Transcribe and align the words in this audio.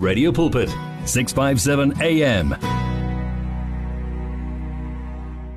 Radio 0.00 0.32
Pulpit 0.32 0.70
657 1.04 2.00
AM 2.00 2.56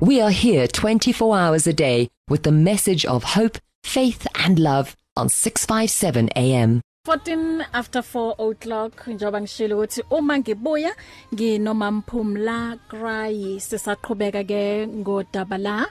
We 0.00 0.20
are 0.20 0.30
here 0.30 0.68
24 0.68 1.34
hours 1.34 1.66
a 1.66 1.72
day 1.72 2.08
with 2.28 2.42
the 2.42 2.52
message 2.52 3.06
of 3.06 3.24
hope, 3.24 3.56
faith 3.84 4.26
and 4.34 4.58
love 4.58 4.96
on 5.16 5.30
657 5.30 6.28
AM. 6.36 6.82
14 7.06 7.64
after 7.72 8.02
4 8.02 8.34
o'clock 8.38 9.06
njoba 9.06 9.40
ngishilo 9.40 9.76
ukuthi 9.76 10.02
uma 10.10 10.38
ngibuya 10.38 10.94
nginoma 11.34 11.90
mphumla 11.90 12.76
cry 12.88 13.60
sisaqhubeka 13.60 14.44
ke 14.44 14.86
ngodaba 14.86 15.58
la 15.58 15.86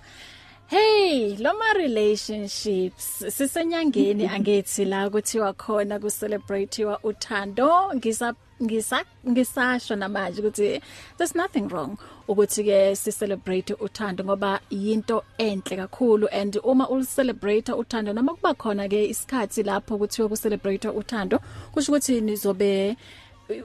Hey, 0.68 1.36
lo 1.38 1.54
ma 1.54 1.74
relationships 1.76 3.24
sisenyangeni 3.30 4.28
angethi 4.28 4.86
la 4.86 5.10
kuthiwa 5.10 5.54
khona 5.54 6.00
ku 6.00 6.10
celebrate 6.10 6.86
wa 6.86 7.00
uthando 7.04 7.94
ngisa 7.96 8.34
ngisa 8.62 9.06
ngisasho 9.30 9.96
namanje 9.96 10.42
ukuthi 10.42 10.82
there's 11.18 11.36
nothing 11.36 11.68
wrong 11.68 11.98
ukuthi 12.28 12.64
ke 12.64 12.96
si 12.96 13.12
celebrate 13.12 13.74
uthando 13.74 14.24
ngoba 14.24 14.60
yinto 14.70 15.24
enhle 15.38 15.78
kakhulu 15.78 16.28
and 16.32 16.60
uma 16.64 16.90
ul 16.90 17.06
celebrate 17.06 17.72
uthando 17.72 18.14
noma 18.14 18.34
kuba 18.34 18.54
khona 18.54 18.90
ke 18.90 19.10
isikhathi 19.10 19.64
lapho 19.64 19.98
kuthiwa 19.98 20.30
ku 20.30 20.38
celebrate 20.38 20.88
uthando 20.88 21.40
kusho 21.74 21.92
ukuthi 21.92 22.22
nizobe 22.22 22.98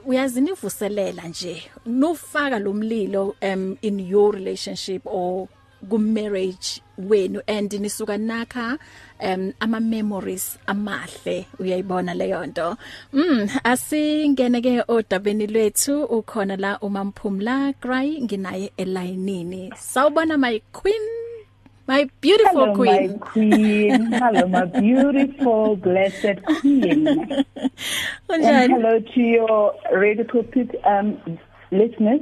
uyazi 0.05 0.41
nivuselela 0.41 1.27
nje. 1.27 1.63
Nofaka 1.85 2.59
lo 2.59 2.73
mlilo 2.73 3.35
um 3.41 3.77
in 3.81 3.99
your 3.99 4.33
relationship 4.33 5.01
or 5.05 5.47
ku 5.89 5.97
marriage 5.97 6.81
wenu 6.97 7.41
and 7.47 7.71
nisuka 7.71 8.17
nakha 8.17 8.77
um 9.23 9.53
ama 9.59 9.79
memories 9.79 10.59
amahle 10.67 11.45
uyayibona 11.59 12.13
leyo 12.13 12.45
nto 12.45 12.77
mm 13.13 13.49
asingene 13.63 14.61
ke 14.61 14.83
odabeni 14.87 15.47
lwethu 15.47 16.03
ukhona 16.03 16.55
la 16.55 16.79
umamphumla 16.79 17.73
cry 17.73 18.21
nginaye 18.21 18.71
elayinini 18.77 19.73
sawubona 19.75 20.37
my 20.37 20.59
queen 20.71 21.01
my 21.87 22.07
beautiful 22.21 22.65
Hello, 22.69 22.75
queen 22.75 23.11
my 23.11 23.17
queen. 23.17 24.11
Hello, 24.21 24.47
my 24.47 24.65
beautiful, 24.65 25.75
blessed 25.75 26.37
queen. 26.45 27.07
And 27.07 28.43
unjani 28.43 28.73
hello 28.75 28.99
to 28.99 29.19
your 29.21 29.73
radio 29.91 30.23
pulpit 30.23 30.69
um, 30.85 31.17
listeners. 31.71 32.21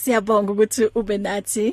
Siyabonga 0.00 0.52
ukuthi 0.52 0.84
ube 0.94 1.16
nathi 1.18 1.66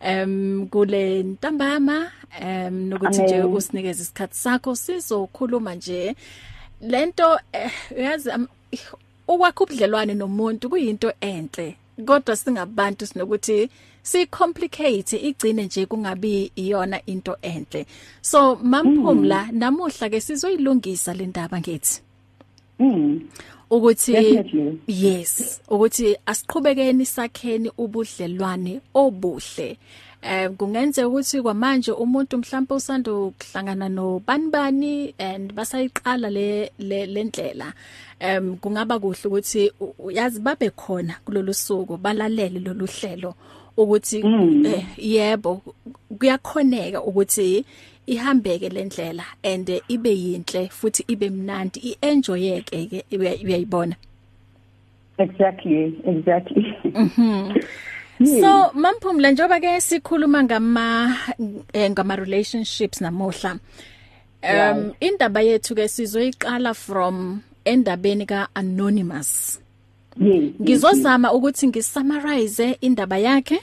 em 0.00 0.66
kule 0.72 1.22
ntambama 1.22 1.96
em 2.40 2.74
nokuthi 2.88 3.22
nje 3.22 3.42
usinikeze 3.42 4.02
isikhathi 4.02 4.36
sakho 4.36 4.76
sizokhuluma 4.76 5.74
nje. 5.74 6.16
Lento 6.80 7.38
eh, 7.52 7.72
uyazi 7.98 8.30
ukwakha 9.28 9.64
ubudlelwane 9.64 10.14
nomuntu 10.14 10.70
kuyinto 10.70 11.12
enhle 11.20 11.76
kodwa 12.06 12.36
singabantu 12.36 13.06
sinokuthi 13.06 13.70
si 14.02 14.26
complicate 14.26 15.16
igcine 15.28 15.64
nje 15.64 15.86
kungabi 15.86 16.52
iyona 16.56 16.98
into 17.06 17.36
enhle. 17.42 17.86
So 18.20 18.56
mamphumla 18.56 19.48
namuhla 19.52 20.10
ke 20.10 20.20
sizoyilungisa 20.20 21.14
le 21.14 21.26
ndaba 21.26 21.60
ngithi 21.60 22.09
Mm. 22.80 23.20
ukuthi 23.70 24.14
yes 24.88 25.60
ukuthi 25.70 26.16
asiqhubekeni 26.26 27.06
sakheni 27.06 27.70
ubudlelwane 27.78 28.80
obuhle. 28.94 29.78
Eh 30.22 30.50
kungenzeka 30.50 31.08
ukuthi 31.08 31.42
kwamanje 31.42 31.92
umuntu 31.92 32.38
mhlawumbe 32.38 32.74
usanda 32.74 33.12
ukuhlangana 33.12 33.88
nobanibani 33.88 35.14
and 35.18 35.52
basayiqala 35.54 36.30
le 36.30 36.72
le 36.78 37.06
lendlela 37.06 37.72
em 38.20 38.56
kungaba 38.56 38.98
kuhle 38.98 39.26
ukuthi 39.26 39.72
uyazi 39.98 40.40
babe 40.40 40.70
khona 40.70 41.14
kulolu 41.24 41.54
suku 41.54 41.96
balalele 41.96 42.60
lolu 42.60 42.86
hlelo 42.86 43.34
ukuthi 43.76 44.18
eh, 44.66 44.84
yebo 44.98 45.62
kuyakhoneka 46.18 47.02
ukuthi 47.02 47.64
ihambeke 48.12 48.68
lendlela 48.68 49.24
and 49.42 49.70
eh, 49.70 49.80
ibe 49.88 50.10
yinhle 50.10 50.68
futhi 50.68 51.04
ibe 51.08 51.30
mnandi 51.30 51.78
ienjoyeke 52.02 52.86
ke 52.90 53.04
uya- 53.16 53.38
uyayibona 53.44 53.96
Exactly, 55.18 56.00
exactly. 56.06 56.64
So 58.40 58.70
mamphumla 58.74 59.30
njoba 59.30 59.60
ke 59.60 59.80
sikhuluma 59.80 60.42
ngama 60.44 61.16
eh, 61.72 61.90
ngama 61.90 62.16
relationships 62.16 63.00
namuhla. 63.00 63.58
Um 64.42 64.92
indaba 65.00 65.40
yethu 65.40 65.74
ke 65.74 65.88
sizoyiqala 65.88 66.74
from 66.74 67.42
endabeni 67.64 68.26
ka 68.26 68.48
anonymous. 68.54 69.60
yes. 70.16 70.52
Ngizozama 70.60 71.32
ukuthi 71.32 71.68
ngisummarize 71.68 72.76
indaba 72.80 73.18
yakhe 73.18 73.60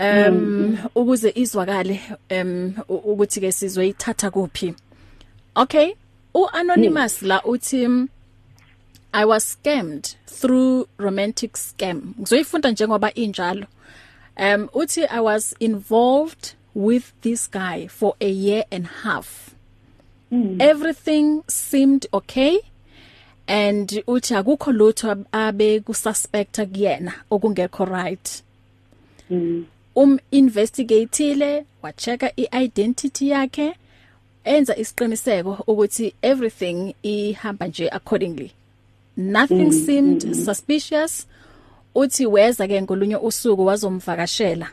um 0.00 0.78
ukuze 0.94 1.32
izwakale 1.34 2.00
um 2.30 2.74
u- 2.88 2.94
ukuthi 3.12 3.40
ke 3.40 3.52
sizoyithatha 3.52 4.30
kuphi. 4.30 4.74
Okay, 5.56 5.94
u 6.34 6.46
anonymous 6.52 7.22
la 7.22 7.40
uthi 7.42 8.08
I 9.14 9.24
was 9.24 9.44
scammed 9.56 10.14
through 10.26 10.86
romantic 10.98 11.56
scam. 11.56 12.14
Ngizoyifunda 12.20 12.70
njengoba 12.70 13.14
injalo. 13.14 13.66
Um 14.36 14.68
uthi 14.74 15.06
I 15.10 15.20
was 15.20 15.54
involved 15.60 16.54
with 16.74 17.12
this 17.22 17.50
guy 17.50 17.86
for 17.88 18.14
a 18.20 18.28
year 18.28 18.64
and 18.70 18.84
a 18.84 19.08
half. 19.08 19.54
Mm. 20.32 20.60
Everything 20.60 21.42
seemed 21.48 22.06
okay 22.12 22.58
and 23.48 23.88
uthi 24.06 24.34
akukho 24.34 24.72
lutho 24.72 25.10
ab- 25.10 25.26
abe 25.32 25.80
kususpecta 25.80 26.66
kuyena 26.66 27.12
okungekho 27.30 27.84
right. 27.84 28.42
Um 29.96 30.18
investigateile 30.30 31.64
wachecka 31.82 32.32
iidentity 32.36 33.28
yakhe 33.28 33.74
enza 34.44 34.76
isiqiniseko 34.76 35.58
ukuthi 35.66 36.14
everything 36.22 36.94
ihamba 37.02 37.66
nje 37.68 37.88
accordingly. 37.90 38.52
Nothing 39.16 39.64
mm, 39.64 39.86
seemed 39.86 40.24
mm, 40.24 40.34
suspicious. 40.34 41.26
Uthi 41.94 42.26
weza 42.26 42.68
ke 42.68 42.82
ngolunye 42.82 43.16
usuku 43.16 43.66
wazomvakashela. 43.66 44.70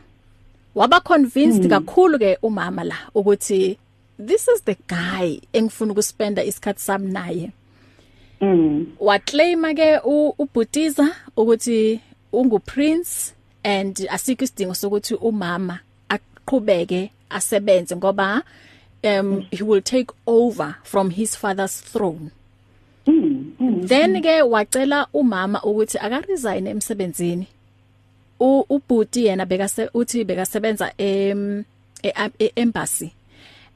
Waba 0.74 1.00
convinced 1.00 1.62
mm. 1.62 1.68
kakhulu 1.70 2.18
ke 2.18 2.38
umama 2.42 2.84
la 2.84 2.96
ukuthi 3.14 3.78
this 4.26 4.48
is 4.48 4.62
the 4.64 4.76
guy 4.88 5.40
engifuna 5.52 5.92
ukuspenda 5.92 6.44
isikhathi 6.44 6.80
sami 6.80 7.12
naye. 7.12 7.50
Mm. 8.40 8.86
Waclaima 9.00 9.74
ke 9.74 9.98
u- 10.04 10.34
ubhutiza 10.38 11.16
ukuthi 11.36 12.00
ungu 12.32 12.58
prince 12.58 13.33
and 13.64 13.96
asikho 14.10 14.44
isidingo 14.44 14.74
sokuthi 14.74 15.14
umama 15.14 15.78
aqhubeke 16.08 17.10
asebenze 17.30 17.96
ngoba 17.96 18.42
um 19.04 19.46
he 19.50 19.62
will 19.62 19.82
take 19.82 20.10
over 20.26 20.76
from 20.82 21.10
his 21.10 21.36
father's 21.36 21.80
throne. 21.80 22.30
Mm. 23.06 23.52
Mm. 23.60 23.88
then 23.88 24.22
ke 24.22 24.42
wacela 24.42 25.06
umama 25.14 25.60
ukuthi 25.62 25.98
aka 25.98 26.20
resign 26.20 26.66
emsebenzini 26.66 27.46
ubhuti 28.40 29.26
yena 29.26 29.46
bekase 29.46 29.90
uthi 29.94 30.24
bekasebenza 30.24 30.92
em 30.98 31.64
e- 32.02 32.30
e- 32.38 32.52
embassy 32.56 33.12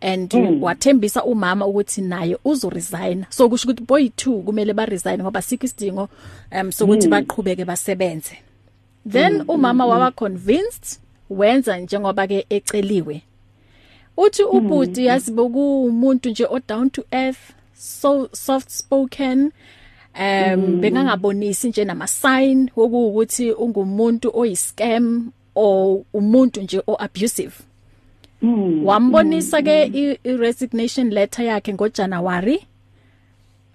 and 0.01 0.35
mm. 0.35 0.63
wathembisa 0.63 1.25
umama 1.25 1.67
ukuthi 1.67 2.01
naye 2.01 2.39
uzo 2.45 2.71
resign 2.71 3.25
so 3.29 3.49
kusho 3.49 3.69
ukuthi 3.69 3.85
boy 3.85 4.05
2 4.07 4.43
kumele 4.43 4.73
ba 4.73 4.87
resign 4.87 5.23
ngoba 5.23 5.43
sikho 5.43 5.67
isidingo 5.67 6.09
um 6.53 6.73
sokuthi 6.73 7.09
baqhubeke 7.09 7.65
basebenze 7.65 8.39
then 9.11 9.33
mm. 9.39 9.45
umama 9.49 9.87
waba 9.87 10.11
convinced 10.11 10.99
wenza 11.31 11.79
njengoba 11.79 12.27
ke 12.27 12.47
eceliwe. 12.51 13.23
Uthi 14.17 14.43
ubhuti 14.43 15.07
yazi 15.07 15.31
bokuumuntu 15.33 16.31
nje 16.31 16.45
o 16.51 16.59
down 16.69 16.91
to 16.91 17.05
earth 17.13 17.39
so 17.79 18.29
soft 18.33 18.69
spoken 18.71 19.51
um 20.21 20.81
bengangabonisi 20.81 21.69
nje 21.69 21.85
nama 21.85 22.07
sign 22.07 22.71
wokuthi 22.77 23.53
ungumuntu 23.53 24.31
oyiscam 24.35 25.31
or 25.55 26.01
umuntu 26.15 26.61
nje 26.61 26.83
o 26.87 26.97
abusive 26.99 27.53
wambonisa 28.85 29.63
ke 29.63 29.83
i- 29.87 30.19
i 30.25 30.37
resignation 30.37 31.11
letter 31.11 31.45
yakhe 31.45 31.75
ngoJanuary 31.75 32.67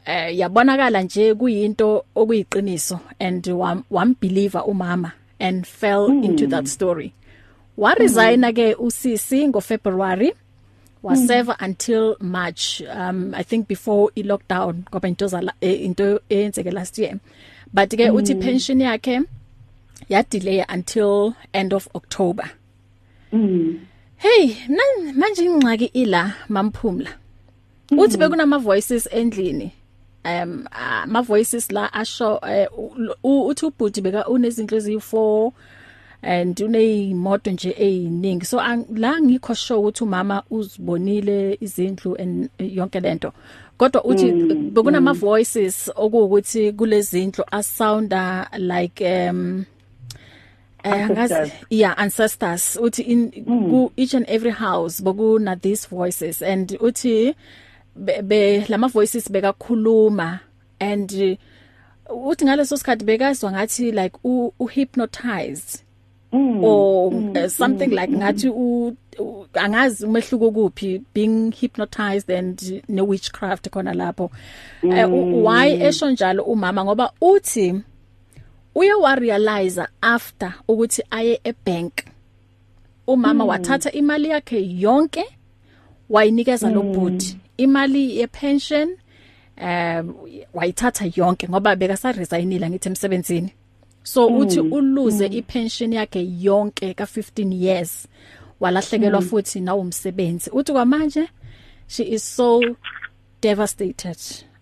eh 0.05 0.37
yabonakala 0.37 1.01
nje 1.01 1.33
kuyinto 1.33 2.05
okuyiqiniso 2.15 2.99
and 3.19 3.47
wam, 3.47 3.83
wambelieve 3.91 4.59
umama 4.59 5.11
and 5.39 5.65
fell 5.65 6.09
mm. 6.09 6.23
into 6.23 6.47
that 6.47 6.67
story 6.67 7.13
wa 7.77 7.93
resign 7.93 8.53
ke 8.53 8.75
usisi 8.75 9.47
ngoFebruary 9.47 10.33
waserve 11.03 11.51
mm. 11.51 11.65
until 11.65 12.15
March 12.19 12.81
um 12.81 13.33
i 13.33 13.43
think 13.43 13.67
before 13.67 14.11
i 14.15 14.23
lockdown 14.23 14.83
ngoba 14.91 15.07
into 15.07 15.27
zala 15.27 15.53
eh, 15.61 15.83
into 15.85 16.19
eyenzeke 16.29 16.71
last 16.71 16.97
year 16.97 17.17
but 17.73 17.89
ke 17.89 18.09
mm. 18.09 18.15
uthi 18.15 18.35
pension 18.35 18.81
yakhe 18.81 19.21
ya 20.09 20.23
delay 20.29 20.65
until 20.73 21.33
end 21.53 21.73
of 21.73 21.87
October 21.95 22.49
Mm. 23.33 23.79
hey 24.17 24.55
nan 24.67 25.15
manje 25.17 25.45
ingxaki 25.45 25.85
ila 25.85 26.33
mamphumla 26.49 27.09
uthi 27.97 28.17
bekunama 28.17 28.57
voices 28.57 29.09
endlini 29.11 29.71
um 30.25 30.65
ama 30.71 31.21
voices 31.21 31.71
la 31.71 31.93
asho 31.93 32.39
eh, 32.49 32.67
uthi 33.23 33.65
ubhuti 33.65 34.01
beka 34.01 34.27
unezindlu 34.27 34.77
eziyi4 34.77 35.51
and 36.23 36.61
uneyimoto 36.61 37.51
nje 37.51 37.75
eziningi 37.77 38.45
so 38.45 38.61
la 38.95 39.21
ngikho 39.21 39.53
show 39.53 39.79
ukuthi 39.79 40.03
umama 40.03 40.43
uzibonile 40.49 41.57
izindlu 41.61 42.15
and 42.19 42.49
yonke 42.59 42.99
lento. 42.99 43.33
Kodwa 43.77 44.03
uthi 44.03 44.31
mm, 44.31 44.71
bekunama 44.73 45.13
mm. 45.13 45.19
voices 45.19 45.91
okuwukuthi 45.95 46.71
kulezindlu 46.73 47.43
asounda 47.51 48.49
like 48.57 49.29
um 49.29 49.65
eh 50.83 51.09
ngazi 51.09 51.51
yeah 51.69 51.97
ancestors. 51.97 52.79
Uthi 52.81 53.01
in 53.01 53.31
mm. 53.47 53.69
ku 53.69 53.91
each 53.97 54.13
and 54.13 54.25
every 54.29 54.51
house 54.51 55.03
bokuna 55.03 55.61
these 55.61 55.87
voices. 55.87 56.41
And 56.41 56.69
uthi 56.69 57.35
be, 57.95 58.21
be 58.21 58.65
lama 58.69 58.87
voices 58.87 59.29
bekakhuluma 59.29 60.39
and 60.79 61.37
uthi 62.09 62.45
ngaleso 62.45 62.77
sikhathi 62.77 63.05
bekazwa 63.05 63.51
ngathi 63.51 63.91
like 63.91 64.17
u, 64.23 64.53
u 64.59 64.65
hypnotized 64.67 65.83
mm. 66.31 66.63
or 66.63 67.11
mm. 67.11 67.37
Uh, 67.37 67.49
something 67.49 67.87
mm. 67.87 67.99
like 67.99 68.13
ngathi 68.13 68.49
u 68.49 68.95
angazi 69.53 70.05
umehluko 70.05 70.51
kuphi 70.51 71.01
being 71.13 71.51
hypnotized 71.51 72.31
and 72.31 72.83
ne 72.89 73.01
witchcraft 73.01 73.69
khona 73.69 73.93
lapho 73.93 74.31
mm. 74.83 74.89
uh, 74.89 75.45
why 75.45 75.71
esho 75.71 76.11
njalo 76.11 76.43
umama 76.43 76.85
ngoba 76.85 77.11
uthi 77.21 77.81
uye 78.75 78.93
wa 78.93 79.15
realize 79.15 79.81
after 80.01 80.53
ukuthi 80.67 81.03
aye 81.09 81.39
ebank 81.43 81.93
umama 83.07 83.43
mm. 83.43 83.49
wathatha 83.49 83.91
imali 83.91 84.29
yakhe 84.29 84.79
yonke 84.79 85.25
wayinikeza 86.09 86.69
mm. 86.69 87.42
Lo 87.57 87.63
bhuti 87.63 87.63
imali 87.63 88.17
ye 88.17 88.27
pension 88.27 88.97
um 89.61 90.15
wayithatha 90.53 91.05
yonke 91.15 91.49
ngoba 91.49 91.75
beka 91.75 91.97
sa 91.97 92.11
resignila 92.11 92.69
ngithi 92.69 92.89
emsebenzini 92.89 93.53
so 94.03 94.29
mm. 94.29 94.37
uthi 94.37 94.59
uluze 94.59 95.29
mm. 95.29 95.37
ipension 95.37 95.93
yakhe 95.93 96.27
yonke 96.39 96.93
ka 96.93 97.03
15 97.03 97.53
years 97.53 98.07
walahlekelwa 98.59 99.21
mm. 99.21 99.27
futhi 99.27 99.59
na 99.61 99.75
umsebenzi 99.75 100.49
uthi 100.49 100.71
kwamanje 100.71 101.29
she 101.87 102.03
is 102.03 102.35
so 102.35 102.61
devastated 103.41 104.17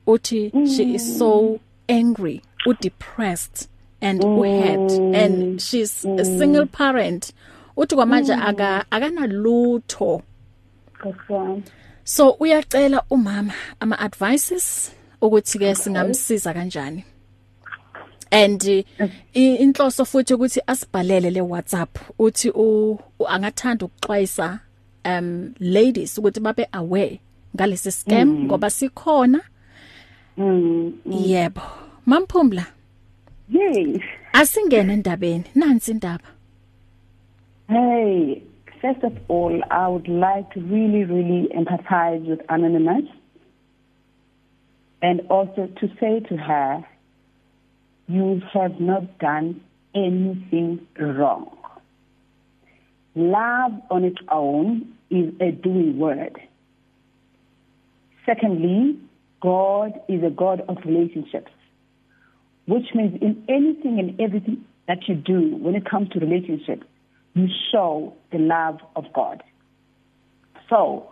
uthi 0.08 0.52
mm. 0.54 0.68
she 0.68 0.84
is 0.84 1.18
so 1.18 1.60
angry 1.88 2.42
u 2.66 2.74
depressed 2.74 3.70
and 4.02 4.24
mm. 4.24 4.40
uhead 4.40 5.16
and 5.16 5.62
she's 5.62 6.06
mm. 6.06 6.20
a 6.20 6.26
single 6.26 6.66
parent 6.66 7.34
uthi 7.78 7.96
kwamanje 7.96 8.36
mm. 8.36 8.42
aka 8.42 8.86
akanalutho 8.92 10.22
so 12.12 12.30
uyacela 12.40 13.04
umama 13.10 13.54
ama 13.80 14.00
advices 14.00 14.92
ukuthi 15.22 15.60
ke 15.60 15.76
singamsiza 15.76 16.54
kanjani? 16.54 17.04
And 18.32 18.62
inhloso 19.34 20.06
futhi 20.06 20.34
ukuthi 20.34 20.62
asibhalele 20.68 21.30
le 21.30 21.42
WhatsApp 21.42 21.98
uthi 22.20 22.50
u 22.50 22.98
angathanda 23.28 23.86
ukuxwayisa 23.86 24.60
um 25.06 25.54
ladies 25.60 26.18
ukuthi 26.18 26.40
babe 26.40 26.68
aware 26.72 27.20
ngalesi 27.56 27.92
scam 27.92 28.30
mm. 28.30 28.46
ngoba 28.46 28.70
sikhona. 28.70 29.42
Mm, 30.38 30.94
mm. 31.06 31.14
yebo. 31.26 31.62
Mamphumla. 32.06 32.66
Yes 33.50 34.02
asingene 34.34 34.94
endabeni. 34.94 35.44
Nansi 35.56 35.92
indaba? 35.92 36.30
Hey. 37.68 38.42
First 38.82 39.04
of 39.04 39.18
all 39.28 39.62
i 39.70 39.88
would 39.88 40.08
like 40.08 40.50
to 40.52 40.60
really 40.62 41.04
really 41.04 41.48
empathize 41.56 42.26
with 42.26 42.40
anonymous 42.50 43.06
and 45.02 45.22
also 45.30 45.68
to 45.80 45.88
say 46.00 46.20
to 46.20 46.38
her 46.38 46.86
you 48.08 48.42
have 48.54 48.80
not 48.80 49.20
done 49.20 49.62
anything 49.96 50.86
wrong. 51.00 51.58
Love 53.16 53.72
on 53.90 54.04
its 54.04 54.18
own 54.30 54.94
is 55.10 55.34
a 55.40 55.52
doing 55.52 55.98
word. 55.98 56.40
Secondly, 58.26 59.00
God 59.42 60.00
is 60.08 60.24
a 60.24 60.30
God 60.30 60.62
of 60.68 60.78
relationships, 60.86 61.52
which 62.68 62.94
means 62.94 63.22
in 63.22 63.44
anything 63.50 64.00
and 64.00 64.20
everything 64.22 64.66
that 64.88 65.08
you 65.08 65.16
do 65.16 65.56
when 65.58 65.76
it 65.76 65.90
comes 65.90 66.10
to 66.10 66.20
relationships, 66.20 66.86
you 67.34 67.48
show 67.72 68.14
the 68.32 68.40
love 68.40 68.80
of 68.96 69.06
God. 69.14 69.44
So, 70.70 71.12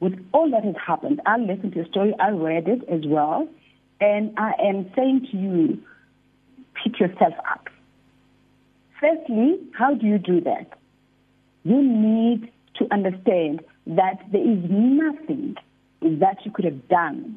with 0.00 0.14
all 0.32 0.50
that 0.50 0.64
has 0.64 0.74
happened, 0.84 1.20
I 1.26 1.38
listened 1.38 1.72
to 1.72 1.78
your 1.78 1.86
story, 1.86 2.14
I 2.20 2.30
read 2.30 2.68
it 2.68 2.88
as 2.88 3.00
well, 3.04 3.48
and 4.00 4.32
I 4.38 4.52
am 4.62 4.90
saying 4.94 5.28
to 5.32 5.36
you, 5.36 5.82
pick 6.82 7.00
yourself 7.00 7.34
up. 7.50 7.68
Firstly, 9.00 9.58
how 9.76 9.94
do 9.94 10.06
you 10.06 10.18
do 10.18 10.40
that? 10.42 10.72
You 11.64 11.82
need 11.82 12.50
to 12.76 12.86
understand 12.92 13.62
that 13.86 14.20
there 14.32 14.42
is 14.42 14.58
nothing 14.68 15.56
that 16.02 16.38
you 16.44 16.52
could 16.52 16.64
have 16.64 16.88
done 16.88 17.36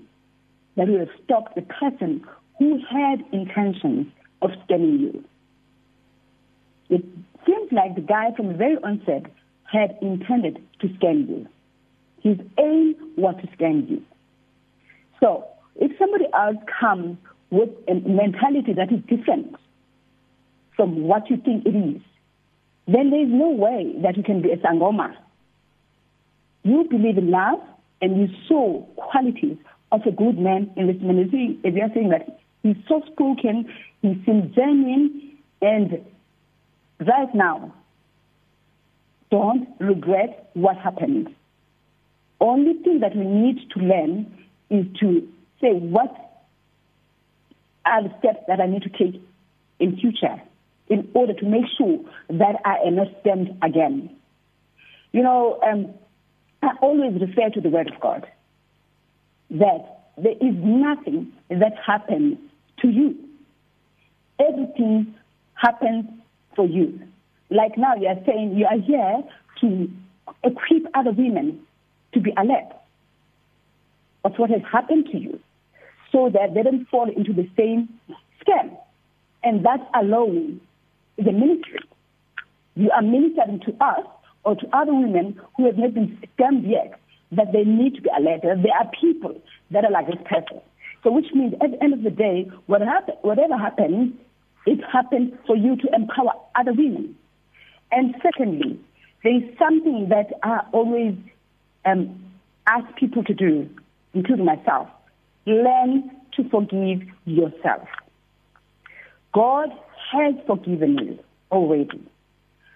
that 0.75 0.87
would 0.87 0.99
have 0.99 1.09
stopped 1.23 1.55
the 1.55 1.61
person 1.61 2.23
who 2.59 2.79
had 2.89 3.23
intentions 3.31 4.07
of 4.41 4.51
scamming 4.67 4.99
you. 4.99 5.23
It 6.89 7.05
seems 7.45 7.71
like 7.71 7.95
the 7.95 8.01
guy 8.01 8.31
from 8.35 8.49
the 8.49 8.53
very 8.53 8.77
onset 8.77 9.31
had 9.63 9.97
intended 10.01 10.61
to 10.81 10.87
scam 10.87 11.27
you. 11.27 11.47
His 12.21 12.37
aim 12.59 12.95
was 13.17 13.35
to 13.41 13.47
scam 13.57 13.89
you. 13.89 14.01
So, 15.19 15.45
if 15.75 15.91
somebody 15.97 16.25
else 16.33 16.57
comes 16.79 17.17
with 17.49 17.69
a 17.87 17.93
mentality 17.93 18.73
that 18.73 18.91
is 18.91 18.99
different 19.07 19.55
from 20.75 21.03
what 21.03 21.29
you 21.29 21.37
think 21.37 21.65
it 21.65 21.75
is, 21.75 22.01
then 22.87 23.09
there 23.09 23.21
is 23.21 23.29
no 23.29 23.49
way 23.49 23.93
that 24.03 24.17
you 24.17 24.23
can 24.23 24.41
be 24.41 24.51
a 24.51 24.57
sangoma. 24.57 25.15
You 26.63 26.85
believe 26.89 27.17
in 27.17 27.31
love 27.31 27.59
and 28.01 28.17
you 28.19 28.27
saw 28.47 28.83
qualities 28.95 29.57
of 29.91 30.01
a 30.05 30.11
good 30.11 30.37
man 30.37 30.71
in 30.75 30.87
this 30.87 31.01
man. 31.01 31.19
If 31.19 31.75
you 31.75 31.81
are 31.81 31.93
saying 31.93 32.09
that 32.09 32.39
he's 32.63 32.75
soft 32.87 33.07
spoken, 33.07 33.71
he 34.01 34.21
seems 34.25 34.55
genuine, 34.55 35.37
and 35.61 36.03
right 37.01 37.33
now, 37.33 37.73
don't 39.29 39.67
regret 39.79 40.49
what 40.53 40.77
happened. 40.77 41.33
Only 42.39 42.73
thing 42.83 42.99
that 42.99 43.15
we 43.15 43.25
need 43.25 43.69
to 43.71 43.79
learn 43.79 44.31
is 44.69 44.85
to 44.99 45.27
say 45.61 45.73
what 45.73 46.13
are 47.85 48.03
the 48.03 48.13
steps 48.19 48.39
that 48.47 48.59
I 48.59 48.67
need 48.67 48.83
to 48.83 48.89
take 48.89 49.21
in 49.79 49.97
future 49.97 50.41
in 50.87 51.09
order 51.13 51.33
to 51.33 51.45
make 51.45 51.65
sure 51.77 51.99
that 52.29 52.55
I 52.65 52.77
am 52.85 52.95
not 52.95 53.07
stemmed 53.21 53.57
again. 53.63 54.15
You 55.13 55.23
know, 55.23 55.59
um, 55.65 55.93
I 56.61 56.71
always 56.81 57.19
refer 57.19 57.49
to 57.49 57.61
the 57.61 57.69
Word 57.69 57.91
of 57.91 57.99
God 57.99 58.27
that 59.51 60.01
there 60.17 60.33
is 60.33 60.55
nothing 60.55 61.33
that 61.49 61.73
happens 61.85 62.37
to 62.81 62.89
you. 62.89 63.17
Everything 64.39 65.15
happens 65.53 66.05
for 66.55 66.65
you. 66.65 66.99
Like 67.49 67.77
now, 67.77 67.95
you 67.95 68.07
are 68.07 68.19
saying 68.25 68.55
you 68.57 68.65
are 68.65 68.79
here 68.79 69.23
to 69.61 69.91
equip 70.43 70.83
other 70.95 71.11
women 71.11 71.59
to 72.13 72.19
be 72.19 72.31
alert 72.37 72.71
of 74.23 74.33
what 74.37 74.49
has 74.49 74.61
happened 74.71 75.07
to 75.11 75.17
you 75.17 75.39
so 76.11 76.29
that 76.29 76.53
they 76.53 76.63
don't 76.63 76.87
fall 76.89 77.09
into 77.09 77.33
the 77.33 77.49
same 77.57 77.89
scam. 78.41 78.77
And 79.43 79.65
that 79.65 79.89
alone 79.95 80.61
is 81.17 81.27
a 81.27 81.31
ministry. 81.31 81.79
You 82.75 82.91
are 82.91 83.01
ministering 83.01 83.59
to 83.65 83.83
us 83.83 84.05
or 84.43 84.55
to 84.55 84.67
other 84.75 84.93
women 84.93 85.39
who 85.57 85.65
have 85.65 85.77
not 85.77 85.93
been 85.93 86.17
scammed 86.37 86.69
yet 86.69 86.99
that 87.31 87.53
they 87.53 87.63
need 87.63 87.95
to 87.95 88.01
be 88.01 88.09
alerted. 88.17 88.63
There 88.63 88.77
are 88.77 88.91
people 88.99 89.41
that 89.71 89.85
are 89.85 89.91
like 89.91 90.07
this 90.07 90.21
person. 90.25 90.61
So 91.03 91.11
which 91.11 91.27
means 91.33 91.53
at 91.61 91.71
the 91.71 91.83
end 91.83 91.93
of 91.93 92.03
the 92.03 92.11
day, 92.11 92.49
what 92.67 92.81
happen, 92.81 93.15
whatever 93.21 93.57
happens, 93.57 94.13
it 94.65 94.79
happens 94.91 95.33
for 95.47 95.55
you 95.55 95.75
to 95.77 95.87
empower 95.93 96.33
other 96.55 96.73
women. 96.73 97.15
And 97.91 98.15
secondly, 98.21 98.79
there 99.23 99.35
is 99.35 99.43
something 99.57 100.09
that 100.09 100.31
I 100.43 100.61
always 100.71 101.15
um, 101.85 102.31
ask 102.67 102.95
people 102.95 103.23
to 103.23 103.33
do, 103.33 103.69
including 104.13 104.45
myself. 104.45 104.87
Learn 105.45 106.11
to 106.35 106.49
forgive 106.49 107.07
yourself. 107.25 107.87
God 109.33 109.69
has 110.11 110.35
forgiven 110.45 110.97
you 110.97 111.19
already. 111.51 112.01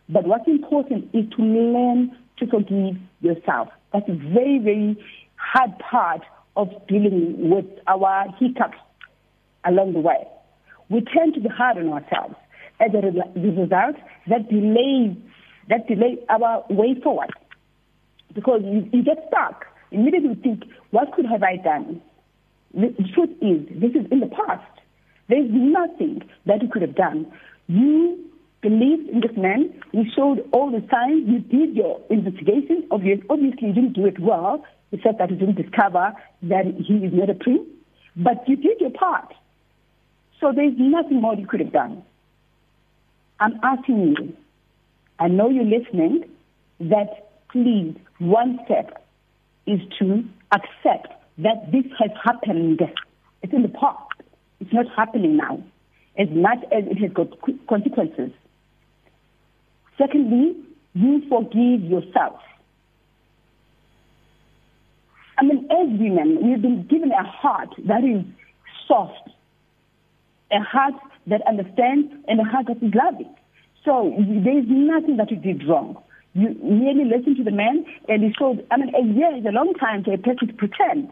But 0.09 0.25
what's 0.25 0.47
important 0.47 1.09
is 1.13 1.29
to 1.31 1.41
learn 1.43 2.15
to 2.37 2.47
forgive 2.47 2.97
yourself. 3.21 3.69
That's 3.93 4.07
a 4.09 4.13
very, 4.13 4.59
very 4.59 4.97
hard 5.35 5.77
part 5.79 6.21
of 6.55 6.69
dealing 6.87 7.49
with 7.49 7.65
our 7.87 8.25
hiccups 8.39 8.77
along 9.65 9.93
the 9.93 9.99
way. 9.99 10.27
We 10.89 11.01
tend 11.01 11.33
to 11.35 11.41
be 11.41 11.49
hard 11.49 11.77
on 11.77 11.89
ourselves. 11.89 12.35
As 12.79 12.91
a 12.93 13.01
result, 13.39 13.95
that 14.27 14.49
delays 14.49 15.15
that 15.69 15.87
delays 15.87 16.19
our 16.29 16.63
way 16.69 16.95
forward. 17.01 17.31
Because 18.33 18.61
you, 18.63 18.87
you 18.91 19.03
get 19.03 19.25
stuck. 19.29 19.65
Immediately 19.91 20.29
you 20.29 20.35
think, 20.35 20.63
what 20.91 21.13
could 21.13 21.25
have 21.25 21.41
I 21.41 21.55
done? 21.57 22.01
the, 22.75 22.93
the 22.97 23.07
truth 23.13 23.31
is 23.41 23.65
this 23.79 23.91
is 23.91 24.05
in 24.11 24.19
the 24.19 24.27
past. 24.27 24.67
There's 25.27 25.49
nothing 25.49 26.21
that 26.45 26.61
you 26.61 26.69
could 26.69 26.83
have 26.83 26.95
done. 26.95 27.31
You 27.67 28.19
believed 28.61 29.09
in 29.09 29.21
this 29.21 29.35
man. 29.35 29.73
You 29.91 30.03
showed 30.15 30.47
all 30.51 30.69
the 30.69 30.85
signs. 30.91 31.27
You 31.27 31.39
did 31.39 31.75
your 31.75 32.01
investigation. 32.09 32.85
Obviously 32.91 33.25
obviously 33.29 33.69
you 33.69 33.73
didn't 33.73 33.93
do 33.93 34.05
it 34.05 34.19
well. 34.19 34.63
Except 34.91 35.17
that 35.17 35.31
you 35.31 35.37
didn't 35.37 35.55
discover 35.55 36.13
that 36.43 36.65
he 36.65 36.93
is 36.95 37.13
not 37.13 37.29
a 37.29 37.33
prince. 37.33 37.67
But 38.15 38.47
you 38.47 38.55
did 38.55 38.79
your 38.79 38.91
part. 38.91 39.33
So 40.39 40.51
there's 40.53 40.73
nothing 40.77 41.21
more 41.21 41.35
you 41.35 41.47
could 41.47 41.59
have 41.59 41.71
done. 41.71 42.03
I'm 43.39 43.59
asking 43.63 44.15
you 44.17 44.37
i 45.17 45.27
know 45.27 45.49
you're 45.49 45.63
listening 45.63 46.25
that 46.79 47.29
please 47.51 47.95
one 48.19 48.59
step 48.65 49.05
is 49.65 49.79
to 49.99 50.23
accept 50.51 51.07
that 51.37 51.71
this 51.71 51.85
has 51.99 52.11
happened. 52.23 52.81
It's 53.41 53.53
in 53.53 53.61
the 53.61 53.69
past. 53.69 54.21
It's 54.59 54.71
not 54.73 54.85
happening 54.95 55.37
now. 55.37 55.63
As 56.17 56.29
much 56.29 56.59
as 56.71 56.85
it 56.85 56.97
has 56.99 57.11
got 57.11 57.27
consequences. 57.67 58.31
Secondly 59.97 60.55
you 60.93 61.21
forgive 61.29 61.81
yourself. 61.81 62.39
I 65.37 65.43
mean, 65.43 65.67
as 65.69 65.99
women, 65.99 66.39
we've 66.41 66.61
been 66.61 66.87
given 66.87 67.11
a 67.11 67.23
heart 67.23 67.69
that 67.85 68.03
is 68.05 68.23
soft, 68.87 69.29
a 70.55 70.63
heart 70.63 70.93
that 71.27 71.41
understands, 71.47 72.13
and 72.27 72.39
a 72.39 72.43
heart 72.43 72.67
that 72.67 72.81
is 72.81 72.93
loving. 72.93 73.33
So 73.83 74.13
there 74.17 74.57
is 74.57 74.65
nothing 74.67 75.17
that 75.17 75.29
you 75.31 75.37
did 75.37 75.67
wrong. 75.67 75.97
You 76.33 76.55
merely 76.61 77.05
listened 77.05 77.37
to 77.37 77.43
the 77.43 77.51
man, 77.51 77.85
and 78.09 78.23
he 78.23 78.33
showed. 78.37 78.65
I 78.71 78.77
mean, 78.77 78.93
a 78.95 79.03
year 79.03 79.35
is 79.37 79.45
a 79.45 79.51
long 79.51 79.73
time 79.75 80.03
for 80.03 80.13
a 80.13 80.17
person 80.17 80.47
to 80.47 80.53
pretend. 80.53 81.11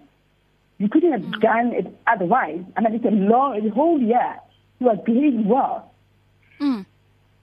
You 0.80 0.90
couldn't 0.90 1.12
have 1.12 1.22
mm. 1.22 1.40
done 1.40 1.68
it 1.74 1.88
otherwise. 2.08 2.64
I 2.76 2.82
mean, 2.82 2.96
it's 2.96 3.06
a 3.06 3.10
long, 3.10 3.66
a 3.66 3.70
whole 3.74 4.02
year. 4.02 4.36
You 4.80 4.90
are 4.90 4.98
behaving 4.98 5.48
well. 5.48 5.92
Mm. 6.60 6.86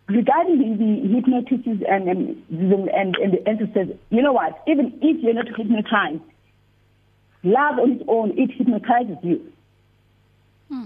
Regarding 0.08 0.58
the, 0.58 1.08
the 1.08 1.14
hypnotists 1.14 1.84
and 1.88 2.08
and, 2.08 2.42
and 2.50 3.16
and 3.16 3.32
the 3.32 3.48
ancestors, 3.48 3.96
you 4.10 4.22
know 4.22 4.32
what? 4.32 4.62
Even 4.66 4.98
if 5.00 5.22
you're 5.22 5.34
not 5.34 5.46
hypnotized, 5.56 6.20
Love 7.42 7.78
on 7.78 7.92
its 7.92 8.04
own, 8.06 8.38
it 8.38 8.50
hypnotizes 8.52 9.16
you. 9.22 9.52
Hmm. 10.68 10.84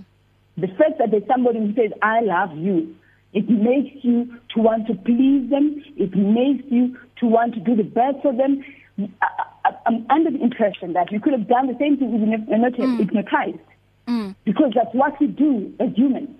The 0.56 0.68
fact 0.68 0.98
that 0.98 1.10
there's 1.10 1.26
somebody 1.26 1.58
who 1.58 1.74
says, 1.74 1.90
I 2.02 2.20
love 2.20 2.56
you, 2.56 2.94
it 3.32 3.48
makes 3.48 4.04
you 4.04 4.26
to 4.54 4.60
want 4.60 4.86
to 4.86 4.94
please 4.94 5.50
them. 5.50 5.82
It 5.96 6.14
makes 6.14 6.64
you 6.70 6.96
to 7.18 7.26
want 7.26 7.54
to 7.54 7.60
do 7.60 7.74
the 7.74 7.82
best 7.82 8.22
for 8.22 8.32
them. 8.32 8.64
I, 8.98 9.26
I, 9.64 9.70
I'm 9.86 10.06
under 10.08 10.30
the 10.30 10.40
impression 10.40 10.92
that 10.92 11.10
you 11.10 11.18
could 11.20 11.32
have 11.32 11.48
done 11.48 11.66
the 11.66 11.76
same 11.78 11.96
thing 11.96 12.14
even 12.14 12.32
if 12.32 12.48
you're 12.48 12.58
not 12.58 12.72
mm. 12.74 12.98
hypnotized. 12.98 13.58
Mm. 14.06 14.36
Because 14.44 14.72
that's 14.74 14.94
what 14.94 15.18
we 15.20 15.26
do 15.26 15.74
as 15.80 15.88
humans. 15.96 16.30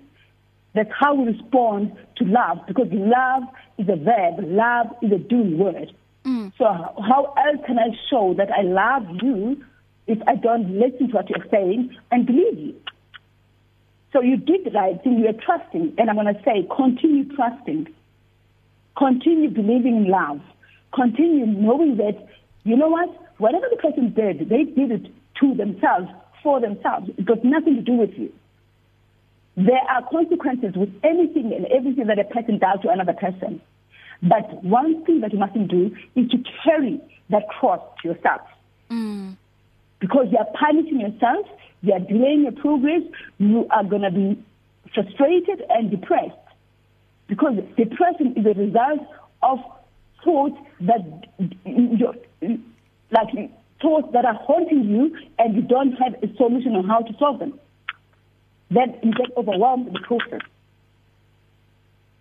That's 0.75 0.91
how 0.99 1.15
we 1.15 1.33
respond 1.33 1.97
to 2.17 2.25
love. 2.25 2.59
Because 2.69 2.89
love 2.93 3.43
is 3.79 3.89
a 3.89 3.97
verb. 3.97 4.45
Love 4.45 4.87
is 5.03 5.11
a 5.11 5.19
doing 5.19 5.59
word. 5.59 5.93
Mm. 6.25 6.53
So 6.57 6.65
how 6.65 7.35
else 7.37 7.61
can 7.67 7.79
I 7.79 7.89
show 8.09 8.35
that 8.39 8.51
I 8.53 8.63
love 8.63 9.05
you 9.21 9.63
if 10.07 10.19
I 10.27 10.37
don't 10.37 10.79
listen 10.79 11.09
to 11.09 11.15
what 11.15 11.31
you're 11.31 11.47
saying 11.51 11.97
and 12.11 12.27
believe 12.27 12.59
you. 12.59 12.75
So 14.15 14.21
you 14.21 14.37
did 14.37 14.65
the 14.65 14.71
right 14.71 15.03
thing, 15.03 15.19
you 15.19 15.27
are 15.27 15.33
trusting, 15.33 15.95
and 15.99 16.09
I'm 16.09 16.15
going 16.15 16.33
to 16.33 16.41
say 16.45 16.69
continue 16.75 17.25
trusting, 17.35 17.89
continue 18.97 19.51
believing 19.51 19.97
in 19.97 20.09
love, 20.09 20.41
continue 20.95 21.47
knowing 21.47 21.97
that, 21.97 22.25
you 22.63 22.77
know 22.77 22.87
what, 22.89 23.11
whatever 23.39 23.67
the 23.69 23.77
person 23.77 24.15
did, 24.15 24.49
they 24.49 24.63
did 24.63 24.93
it 24.93 25.13
to 25.41 25.55
themselves, 25.57 26.07
for 26.45 26.61
themselves. 26.61 27.11
It 27.19 27.25
got 27.27 27.45
nothing 27.45 27.75
to 27.75 27.83
do 27.83 27.95
with 27.95 28.17
you. 28.17 28.33
There 29.57 29.83
are 29.91 30.09
consequences 30.09 30.77
with 30.77 30.95
anything 31.03 31.53
and 31.53 31.67
everything 31.67 32.07
that 32.07 32.21
a 32.21 32.25
person 32.25 32.59
does 32.59 32.83
to 32.83 32.91
another 32.91 33.15
person. 33.15 33.61
But 34.23 34.63
one 34.63 35.05
thing 35.05 35.23
that 35.23 35.33
you 35.33 35.41
mustn't 35.41 35.69
do 35.69 35.91
is 36.15 36.31
to 36.31 36.39
carry 36.63 37.01
that 37.31 37.49
cross 37.49 37.81
to 38.03 38.09
yourself. 38.11 38.43
Mm 38.89 39.39
because 40.05 40.27
you 40.31 40.37
are 40.37 40.47
punishing 40.53 41.01
yourself, 41.01 41.47
you 41.81 41.95
are 41.95 41.99
delaying 41.99 42.43
your 42.43 42.53
progress, 42.53 43.01
you 43.39 43.67
are 43.71 43.85
going 43.85 44.03
to 44.03 44.11
be 44.11 44.39
frustrated 44.93 45.63
and 45.71 45.91
depressed. 45.91 46.37
Because 47.27 47.55
depression 47.79 48.35
is 48.37 48.45
a 48.45 48.53
result 48.53 49.01
of 49.43 49.61
thoughts 50.23 50.59
that, 50.81 51.01
like 53.11 53.51
thoughts 53.81 54.09
that 54.13 54.27
are 54.27 54.35
haunting 54.35 54.85
you 54.85 55.17
and 55.39 55.55
you 55.57 55.63
don't 55.63 55.93
have 55.93 56.23
a 56.23 56.37
solution 56.37 56.77
on 56.77 56.87
how 56.87 57.01
to 57.01 57.17
solve 57.19 57.39
them. 57.39 57.59
Then 58.71 58.99
you 59.03 59.13
get 59.13 59.35
overwhelmed 59.39 59.87
in 59.87 59.95
the 59.95 60.01
process. 60.01 60.41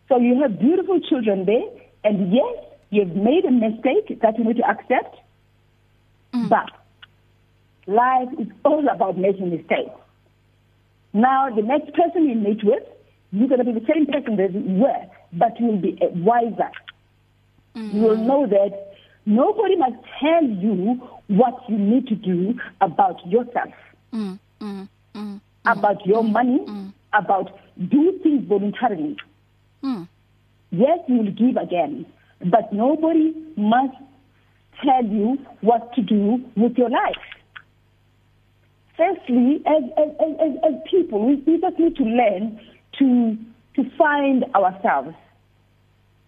So 0.07 0.19
you 0.19 0.41
have 0.41 0.57
beautiful 0.57 1.01
children 1.01 1.43
there, 1.43 1.67
and 2.05 2.31
yes, 2.31 2.63
you've 2.91 3.13
made 3.13 3.43
a 3.43 3.51
mistake 3.51 4.21
that 4.21 4.37
you 4.37 4.45
need 4.45 4.55
to 4.55 4.69
accept, 4.69 5.17
mm. 6.33 6.47
but 6.47 6.69
life 7.87 8.29
is 8.39 8.47
all 8.63 8.87
about 8.87 9.17
making 9.17 9.49
mistakes. 9.49 9.91
Now, 11.13 11.49
the 11.53 11.61
next 11.61 11.93
person 11.93 12.27
you 12.27 12.35
meet 12.35 12.63
with, 12.63 12.83
you're 13.31 13.47
going 13.47 13.63
to 13.63 13.71
be 13.71 13.79
the 13.79 13.85
same 13.91 14.05
person 14.05 14.37
that 14.37 14.53
you 14.53 14.81
were, 14.81 15.05
but 15.33 15.59
you'll 15.59 15.77
be 15.77 15.97
wiser. 16.01 16.71
Mm-hmm. 17.75 17.97
You 17.97 18.03
will 18.03 18.17
know 18.17 18.47
that 18.47 18.95
nobody 19.25 19.75
must 19.75 19.95
tell 20.19 20.43
you 20.43 21.01
what 21.27 21.67
you 21.67 21.77
need 21.77 22.07
to 22.07 22.15
do 22.15 22.59
about 22.81 23.25
yourself, 23.27 23.73
mm-hmm. 24.13 25.35
about 25.65 26.05
your 26.05 26.23
money, 26.23 26.59
mm-hmm. 26.59 26.89
about 27.13 27.59
do 27.89 28.19
things 28.21 28.47
voluntarily. 28.47 29.17
Mm. 29.83 30.07
Yes, 30.71 30.99
you 31.07 31.17
will 31.17 31.31
give 31.31 31.57
again, 31.57 32.05
but 32.39 32.71
nobody 32.71 33.33
must 33.57 33.95
tell 34.83 35.05
you 35.05 35.37
what 35.61 35.93
to 35.95 36.01
do 36.01 36.43
with 36.55 36.77
your 36.77 36.89
life. 36.89 37.15
Firstly, 38.95 39.61
as, 39.65 39.83
as, 39.97 40.09
as, 40.19 40.51
as 40.63 40.73
people, 40.89 41.25
we, 41.25 41.35
we 41.47 41.59
just 41.59 41.79
need 41.79 41.95
to 41.95 42.03
learn 42.03 42.59
to, 42.99 43.37
to 43.75 43.89
find 43.97 44.45
ourselves. 44.55 45.15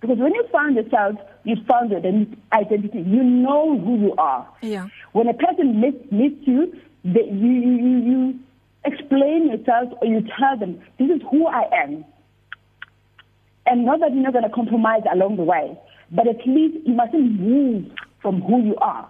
Because 0.01 0.17
when 0.17 0.33
you 0.33 0.47
find 0.51 0.75
yourself, 0.75 1.15
you 1.43 1.55
found 1.67 1.91
your 1.91 1.99
identity. 2.53 2.99
You 2.99 3.23
know 3.23 3.79
who 3.79 3.99
you 3.99 4.15
are. 4.17 4.47
Yeah. 4.61 4.87
When 5.13 5.27
a 5.27 5.33
person 5.33 5.79
meets, 5.79 6.11
meets 6.11 6.47
you, 6.47 6.75
they, 7.03 7.25
you, 7.31 7.51
you, 7.51 7.97
you 7.97 8.39
explain 8.83 9.49
yourself 9.49 9.93
or 10.01 10.07
you 10.07 10.25
tell 10.37 10.57
them, 10.57 10.81
this 10.97 11.09
is 11.09 11.21
who 11.29 11.47
I 11.47 11.69
am. 11.83 12.05
And 13.67 13.85
not 13.85 13.99
that 13.99 14.13
you're 14.13 14.23
not 14.23 14.33
going 14.33 14.43
to 14.43 14.49
compromise 14.49 15.01
along 15.11 15.37
the 15.37 15.43
way, 15.43 15.77
but 16.11 16.27
at 16.27 16.45
least 16.45 16.85
you 16.85 16.93
mustn't 16.93 17.39
move 17.39 17.91
from 18.21 18.41
who 18.41 18.63
you 18.63 18.75
are. 18.77 19.09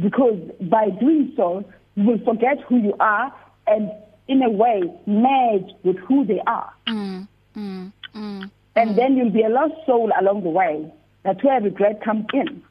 Because 0.00 0.38
by 0.60 0.90
doing 0.90 1.32
so, 1.36 1.64
you 1.96 2.04
will 2.04 2.18
forget 2.24 2.60
who 2.68 2.78
you 2.78 2.94
are 3.00 3.32
and 3.66 3.90
in 4.28 4.42
a 4.42 4.50
way 4.50 4.82
merge 5.06 5.70
with 5.82 5.98
who 5.98 6.24
they 6.24 6.40
are. 6.46 6.72
Mm, 6.86 7.28
mm, 7.56 7.92
mm, 8.14 8.50
and 8.76 8.90
mm. 8.90 8.96
then 8.96 9.16
you'll 9.16 9.30
be 9.30 9.42
a 9.42 9.48
lost 9.48 9.74
soul 9.86 10.10
along 10.18 10.42
the 10.42 10.50
way. 10.50 10.90
That's 11.22 11.42
where 11.42 11.60
regret 11.60 12.02
comes 12.02 12.26
in. 12.32 12.62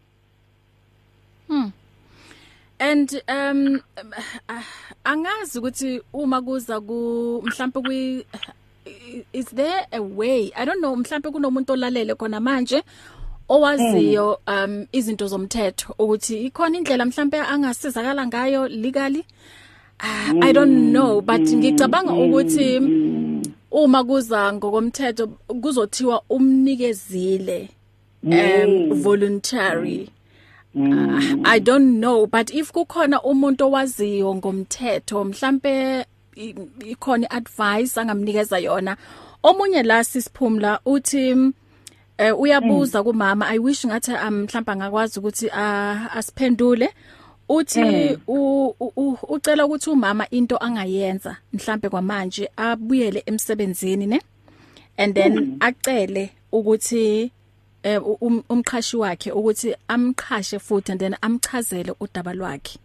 Hmm. 1.48 1.70
And 2.80 3.22
um 3.27 3.82
angazi 5.06 5.60
ukuthi 5.60 6.01
uma 6.13 6.42
kuza 6.42 6.82
ku 6.82 7.42
mhlawumbe 7.46 7.82
kwi 7.82 8.25
is 9.32 9.46
there 9.46 9.86
a 9.92 10.01
way 10.01 10.51
I 10.56 10.65
don't 10.65 10.82
know 10.82 10.96
mhlawumbe 10.96 11.32
kunomuntu 11.32 11.74
olalele 11.74 12.15
khona 12.15 12.39
manje 12.39 12.84
owaziyo 13.50 14.40
um 14.48 14.86
izinto 14.92 15.28
zomthetho 15.28 15.96
ukuthi 16.00 16.46
ikhona 16.46 16.78
indlela 16.78 17.06
mhlambe 17.06 17.40
angasizakala 17.40 18.28
ngayo 18.28 18.68
legally? 18.68 19.26
Uh, 20.00 20.34
I 20.42 20.52
don't 20.54 20.92
know 20.92 21.22
but 21.22 21.42
ngicabanga 21.42 22.14
ukuthi 22.14 22.80
uma 23.72 24.04
kuza 24.04 24.54
ngokomthetho 24.54 25.28
kuzothiwa 25.62 26.24
umnikezile 26.30 27.70
um 28.24 28.94
voluntary. 28.94 30.10
Uh, 30.76 31.38
I 31.46 31.60
don't 31.60 32.00
know 32.00 32.26
but 32.26 32.54
if 32.54 32.72
kukhona 32.72 33.22
umuntu 33.22 33.66
owaziyo 33.66 34.36
ngomthetho 34.36 35.24
mhlambe 35.24 36.06
ikhona 36.86 37.32
advice 37.32 38.00
angamnikeza 38.00 38.60
yona 38.60 38.98
omunye 39.44 39.84
la 39.84 40.04
sisiphumla 40.04 40.80
uthi 40.86 41.36
Eh 42.17 42.39
uyabuza 42.39 43.03
kumama 43.03 43.48
I 43.48 43.60
wish 43.60 43.86
ngathi 43.86 44.12
mhlawumbe 44.12 44.75
ngakwazi 44.75 45.20
ukuthi 45.20 45.50
asiphendule. 45.50 46.89
Uthi 47.50 48.17
ucela 49.29 49.65
ukuthi 49.65 49.89
umama 49.89 50.29
into 50.29 50.58
angayenza 50.58 51.38
mhlambe 51.53 51.89
kwamanje 51.89 52.50
abuyele 52.58 53.24
emsebenzini 53.25 54.08
ne? 54.08 54.22
And 54.98 55.15
then 55.15 55.58
acele 55.60 56.29
ukuthi 56.51 57.32
eh 57.84 58.01
umqhashi 58.50 58.98
wakhe 58.98 59.32
ukuthi 59.32 59.75
amqhashe 59.88 60.60
futhi 60.60 60.91
and 60.91 61.00
then 61.00 61.15
amchazele 61.22 61.96
udaba 62.00 62.34
lwakhe. 62.34 62.77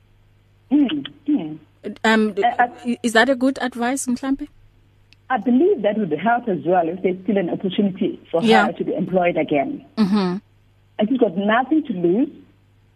Mm. 0.70 1.58
um 2.04 2.34
uh, 2.58 2.68
is 3.02 3.12
that 3.12 3.28
a 3.28 3.34
good 3.34 3.58
advice 3.62 4.06
mhlambe 4.06 4.48
I 5.30 5.36
believe 5.38 5.82
that 5.82 5.98
would 5.98 6.10
help 6.12 6.48
as 6.48 6.58
well 6.64 6.88
if 6.88 7.02
there's 7.02 7.16
still 7.24 7.36
an 7.36 7.50
opportunity 7.50 8.18
for 8.30 8.42
Yeah. 8.42 8.66
her 8.66 8.72
to 8.72 8.84
be 8.84 8.94
employed 8.94 9.36
again. 9.36 9.84
mhm 9.96 10.40
And 10.98 11.08
she's 11.08 11.18
got 11.18 11.36
nothing 11.36 11.82
to 11.84 11.92
lose 11.92 12.30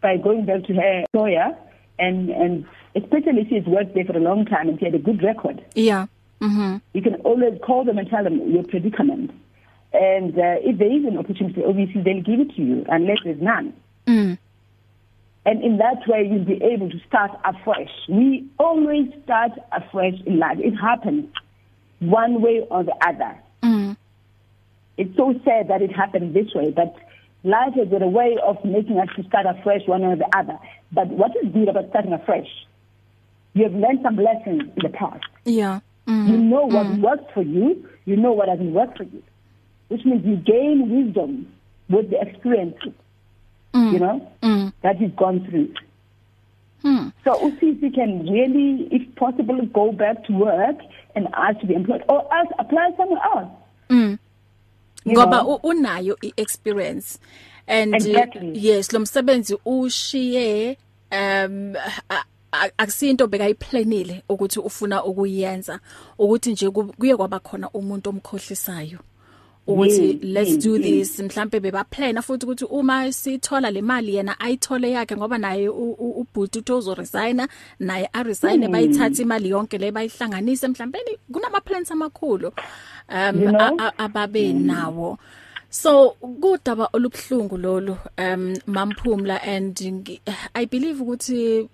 by 0.00 0.16
going 0.16 0.44
back 0.46 0.64
to 0.64 0.74
her 0.74 1.00
employer 1.00 1.54
and, 1.98 2.30
and 2.30 2.64
especially 2.96 3.42
if 3.42 3.48
she's 3.48 3.66
worked 3.66 3.94
there 3.94 4.04
for 4.04 4.16
a 4.16 4.20
long 4.20 4.44
time 4.46 4.68
and 4.68 4.78
she 4.78 4.86
had 4.86 4.94
a 4.94 4.98
good 4.98 5.22
record. 5.22 5.62
yeah 5.74 6.06
mhm 6.40 6.80
You 6.94 7.02
can 7.02 7.16
always 7.16 7.58
call 7.62 7.84
them 7.84 7.98
and 7.98 8.08
tell 8.08 8.24
them 8.24 8.36
your 8.50 8.64
predicament. 8.64 9.30
And 9.92 10.32
uh, 10.38 10.56
if 10.68 10.78
there 10.78 10.90
is 10.90 11.04
an 11.04 11.18
opportunity, 11.18 11.62
obviously 11.64 12.00
they'll 12.02 12.22
give 12.22 12.40
it 12.40 12.50
to 12.56 12.62
you 12.62 12.84
unless 12.88 13.18
there's 13.24 13.40
none. 13.42 13.74
mm 14.06 14.38
And 15.44 15.62
in 15.62 15.76
that 15.78 16.00
way, 16.08 16.26
you'll 16.30 16.44
be 16.56 16.60
able 16.64 16.88
to 16.88 16.98
start 17.08 17.32
afresh. 17.44 17.92
We 18.08 18.46
always 18.58 19.08
start 19.24 19.52
afresh 19.70 20.14
in 20.24 20.38
life. 20.38 20.58
It 20.60 20.74
happens 20.88 21.26
one 22.02 22.42
way 22.42 22.66
or 22.71 22.82
the 22.85 22.94
other. 23.06 23.38
mm 23.62 23.97
It's 24.97 25.16
so 25.16 25.32
sad 25.44 25.68
that 25.68 25.82
it 25.82 25.92
happened 25.94 26.35
this 26.35 26.52
way, 26.54 26.71
but 26.71 26.94
life 27.44 27.75
has 27.75 27.88
got 27.88 28.02
a 28.02 28.09
way 28.09 28.37
of 28.44 28.62
making 28.64 28.99
us 28.99 29.09
to 29.16 29.23
start 29.25 29.47
afresh 29.47 29.87
one 29.87 30.04
or 30.04 30.16
the 30.16 30.28
other. 30.37 30.59
But 30.92 31.09
what 31.09 31.32
is 31.42 31.50
good 31.52 31.68
about 31.68 31.88
starting 31.90 32.12
afresh? 32.12 32.49
You 33.54 33.64
have 33.64 33.75
learned 33.75 34.00
some 34.02 34.16
lessons 34.16 34.62
in 34.76 34.82
the 34.82 34.88
past. 34.88 35.25
yeah 35.44 35.80
You 36.06 36.37
mm 36.37 36.42
know 36.52 36.64
what 36.66 36.87
worked 36.99 37.32
for 37.32 37.42
you. 37.42 37.88
You 38.04 38.16
know 38.16 38.32
what 38.32 38.47
doesn't 38.47 38.73
work 38.75 38.97
for 38.97 39.04
you. 39.04 39.23
Which 39.88 40.04
means 40.04 40.25
you 40.25 40.37
gain 40.37 40.88
wisdom 40.90 41.52
with 41.88 42.11
the 42.11 42.21
experience, 42.21 42.76
you 43.75 43.99
know, 43.99 44.28
mm 44.42 44.73
that 44.82 45.00
you've 45.00 45.16
gone 45.16 45.47
through. 45.49 45.73
hmm 46.82 47.09
So 47.25 47.30
we 47.82 47.90
can 47.90 48.26
really, 48.30 48.88
if 48.90 49.14
possible, 49.16 49.64
go 49.66 49.92
back 49.92 50.25
to 50.25 50.32
work 50.32 50.78
and 51.14 51.28
ask 51.33 51.61
to 51.61 51.66
be 51.66 51.75
employed 51.75 52.02
or 52.09 52.21
else 52.38 52.50
apply 52.59 52.90
somewhere 52.97 53.23
else. 53.35 53.50
mm 53.90 54.19
you 55.04 55.12
ngoba 55.12 55.42
know. 55.42 55.54
u- 55.62 55.69
unayo 55.69 56.16
iexperience 56.23 57.19
and 57.66 57.95
Exactly. 57.95 58.49
uh, 58.50 58.64
yes 58.64 58.92
lo 58.92 59.00
msebenzi 59.00 59.59
ushiye 59.64 60.78
um 61.12 61.75
a- 62.09 62.25
a- 62.52 62.71
akusinto 62.78 63.26
bekayiplanile 63.26 64.23
ukuthi 64.28 64.59
ufuna 64.61 65.04
ukuyenza 65.04 65.81
ukuthi 66.19 66.52
nje 66.52 66.71
ku- 66.71 66.92
kuye 66.99 67.16
kwaba 67.16 67.38
khona 67.38 67.71
umuntu 67.71 68.11
omkhohlisayo 68.11 68.99
ukuthi 69.66 70.07
Yes, 70.09 70.16
let's 70.23 70.50
yes, 70.50 70.64
do 70.64 70.76
yes. 70.76 70.83
this 70.83 71.21
mhlambe 71.21 71.61
bebaplana 71.61 72.23
futhi 72.23 72.47
ukuthi 72.47 72.64
uma 72.64 73.12
sithola 73.12 73.71
le 73.71 73.83
mali 73.83 74.14
yena 74.14 74.40
ayithole 74.40 74.90
yakhe 74.90 75.16
ngoba 75.16 75.38
naye 75.38 75.69
ubhuti 75.69 76.59
uthi 76.59 76.73
uzo 76.73 76.95
resigna 76.95 77.49
naye 77.78 78.09
a 78.12 78.23
resign 78.23 78.62
Hmm. 78.62 78.73
bayithatha 78.73 79.23
imali 79.23 79.49
yonke 79.50 79.78
le 79.78 79.90
bayihlanganise 79.92 80.69
mhlambe 80.69 80.99
kunama 81.33 81.61
plans 81.61 81.90
amakhulu 81.90 82.52
um 83.09 83.42
You 83.42 83.50
know? 83.50 83.78
ababe 83.99 84.52
nawo 84.52 85.19
so 85.71 86.11
kudaba 86.11 86.88
olubhlungu 86.92 87.57
lolu 87.59 87.97
um 88.19 88.54
mamphumla 88.66 89.42
and 89.42 89.81
i 90.54 90.66
believe 90.66 91.00
ukuthi 91.02 91.69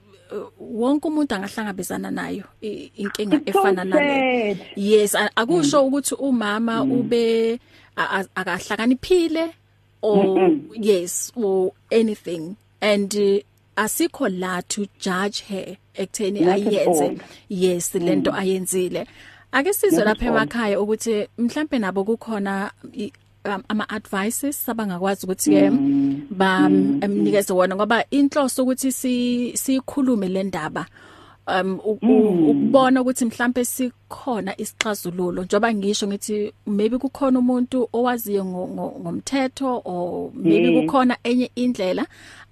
wonke 0.60 1.08
umuntu 1.08 1.34
angahlangabezana 1.34 2.10
nayo 2.10 2.44
inkinga 2.60 3.40
efana 3.46 3.84
nale 3.84 4.56
yes 4.76 5.14
akusho 5.36 5.86
ukuthi 5.86 6.14
umama 6.14 6.82
ube 6.82 7.58
a- 7.96 8.10
a- 8.20 8.28
akahlakaniphile 8.34 9.50
or 10.02 10.50
yes 10.74 11.32
or 11.36 11.72
anything. 11.90 12.56
And 12.80 13.12
uh, 13.16 13.40
asikho 13.76 14.28
la 14.38 14.60
to 14.68 14.86
judge 15.00 15.40
her 15.48 15.76
ekutheni 15.96 16.40
ayenze. 16.44 17.20
yes 17.48 17.94
lento 17.94 18.30
ayenzile. 18.32 19.06
Ake 19.52 19.72
sizwe 19.72 20.04
lapha 20.04 20.26
emakhaya 20.26 20.80
ukuthi 20.80 21.26
mhlambe 21.38 21.78
nabo 21.78 22.04
kukhona 22.04 22.70
ama 23.68 23.84
advices 23.88 24.68
abangakwazi 24.68 25.26
ukuthi 25.26 25.50
ke 25.50 25.70
ba 26.30 26.50
amnikeze 27.04 27.52
wona 27.52 27.74
ngoba 27.76 28.04
inhloso 28.10 28.62
ukuthi 28.62 28.92
si 28.92 29.12
sikhulume 29.56 30.28
le 30.28 30.42
ndaba 30.42 30.86
um 31.48 31.80
u- 31.84 31.98
ukubona 32.50 33.00
ukuthi 33.00 33.24
mhlambe 33.24 33.64
sikhona 33.64 34.52
isixazululo 34.60 35.42
njoba 35.44 35.74
ngisho 35.74 36.06
ngithi 36.08 36.52
maybe 36.66 36.98
kukhona 36.98 37.38
umuntu 37.38 37.88
owaziyo 37.92 38.44
ngo- 38.44 38.68
ngo- 38.74 38.94
ngomthetho 39.00 39.82
or 39.84 40.30
maybe 40.34 40.68
kukhona 40.80 41.16
enye 41.24 41.50
indlela 41.56 42.06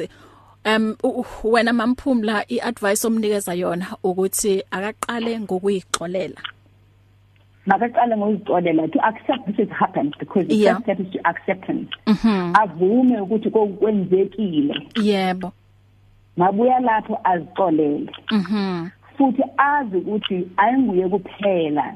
Um 0.66 0.96
wena 1.44 1.74
mamphumla 1.74 2.46
iadvice 2.50 3.08
omnikeza 3.08 3.54
yona 3.54 3.98
ukuthi 4.04 4.64
akaqale 4.72 5.40
ngokuyixolela. 5.40 6.42
Makaqale 7.66 8.18
ngozixolela 8.18 8.88
to 8.92 9.00
accept 9.00 9.46
this 9.48 9.58
has 9.58 9.70
happened 9.80 10.16
because 10.20 10.48
the 10.48 10.56
Yeah. 10.56 10.74
first 10.74 10.84
step 10.84 11.00
is 11.00 11.12
to 11.14 11.20
acceptance 11.30 11.90
mhm 12.08 12.54
avume 12.56 13.20
ukuthi 13.22 13.50
kwenzekile. 13.50 14.76
Yebo. 15.02 15.52
Mabuya 16.38 16.80
lapho 16.80 17.20
azixolele. 17.24 18.12
Mhm 18.32 18.90
futhi 19.18 19.44
azi 19.58 19.98
ukuthi 19.98 20.48
ayinguye 20.58 21.08
kuphela. 21.10 21.94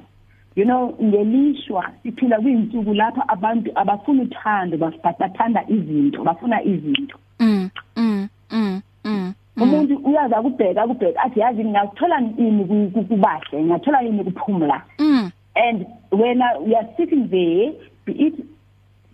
You 0.55 0.65
know 0.65 0.95
ngelishwa 1.03 1.89
siphila 2.03 2.39
kwinsuku 2.39 2.93
lapha 2.93 3.29
abantu 3.29 3.71
abafuna 3.75 4.23
uthando 4.23 4.77
baf- 4.77 5.17
bathanda 5.19 5.63
izinto 5.67 6.23
bafuna 6.23 6.63
izinto. 6.63 7.17
Mm 7.39 7.69
mm 7.97 8.27
mm 8.51 8.81
mm 9.05 9.33
umuntu 9.61 9.95
uyaza 10.05 10.41
kubheka 10.41 10.87
kubheka 10.87 11.21
athi 11.23 11.39
yazi 11.39 11.63
ngiyathola 11.65 12.21
ini 12.37 12.65
ku- 12.65 12.91
ku- 12.93 13.03
kubahle 13.03 13.63
ngiyathola 13.63 14.03
ini 14.03 14.23
kuphumula 14.23 14.81
mm. 14.99 15.26
And 15.65 15.85
wena 16.11 16.45
you 16.67 16.75
are 16.75 16.87
sitting 16.97 17.27
there 17.29 17.71
be 18.05 18.11
it 18.27 18.33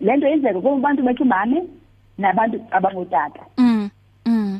lento 0.01 0.27
yenzeka 0.27 0.61
kubantu 0.61 1.03
bekhimame 1.03 1.63
nabantu 2.17 2.57
abangotata 2.71 3.39
mm 3.57 3.89
mm 4.25 4.59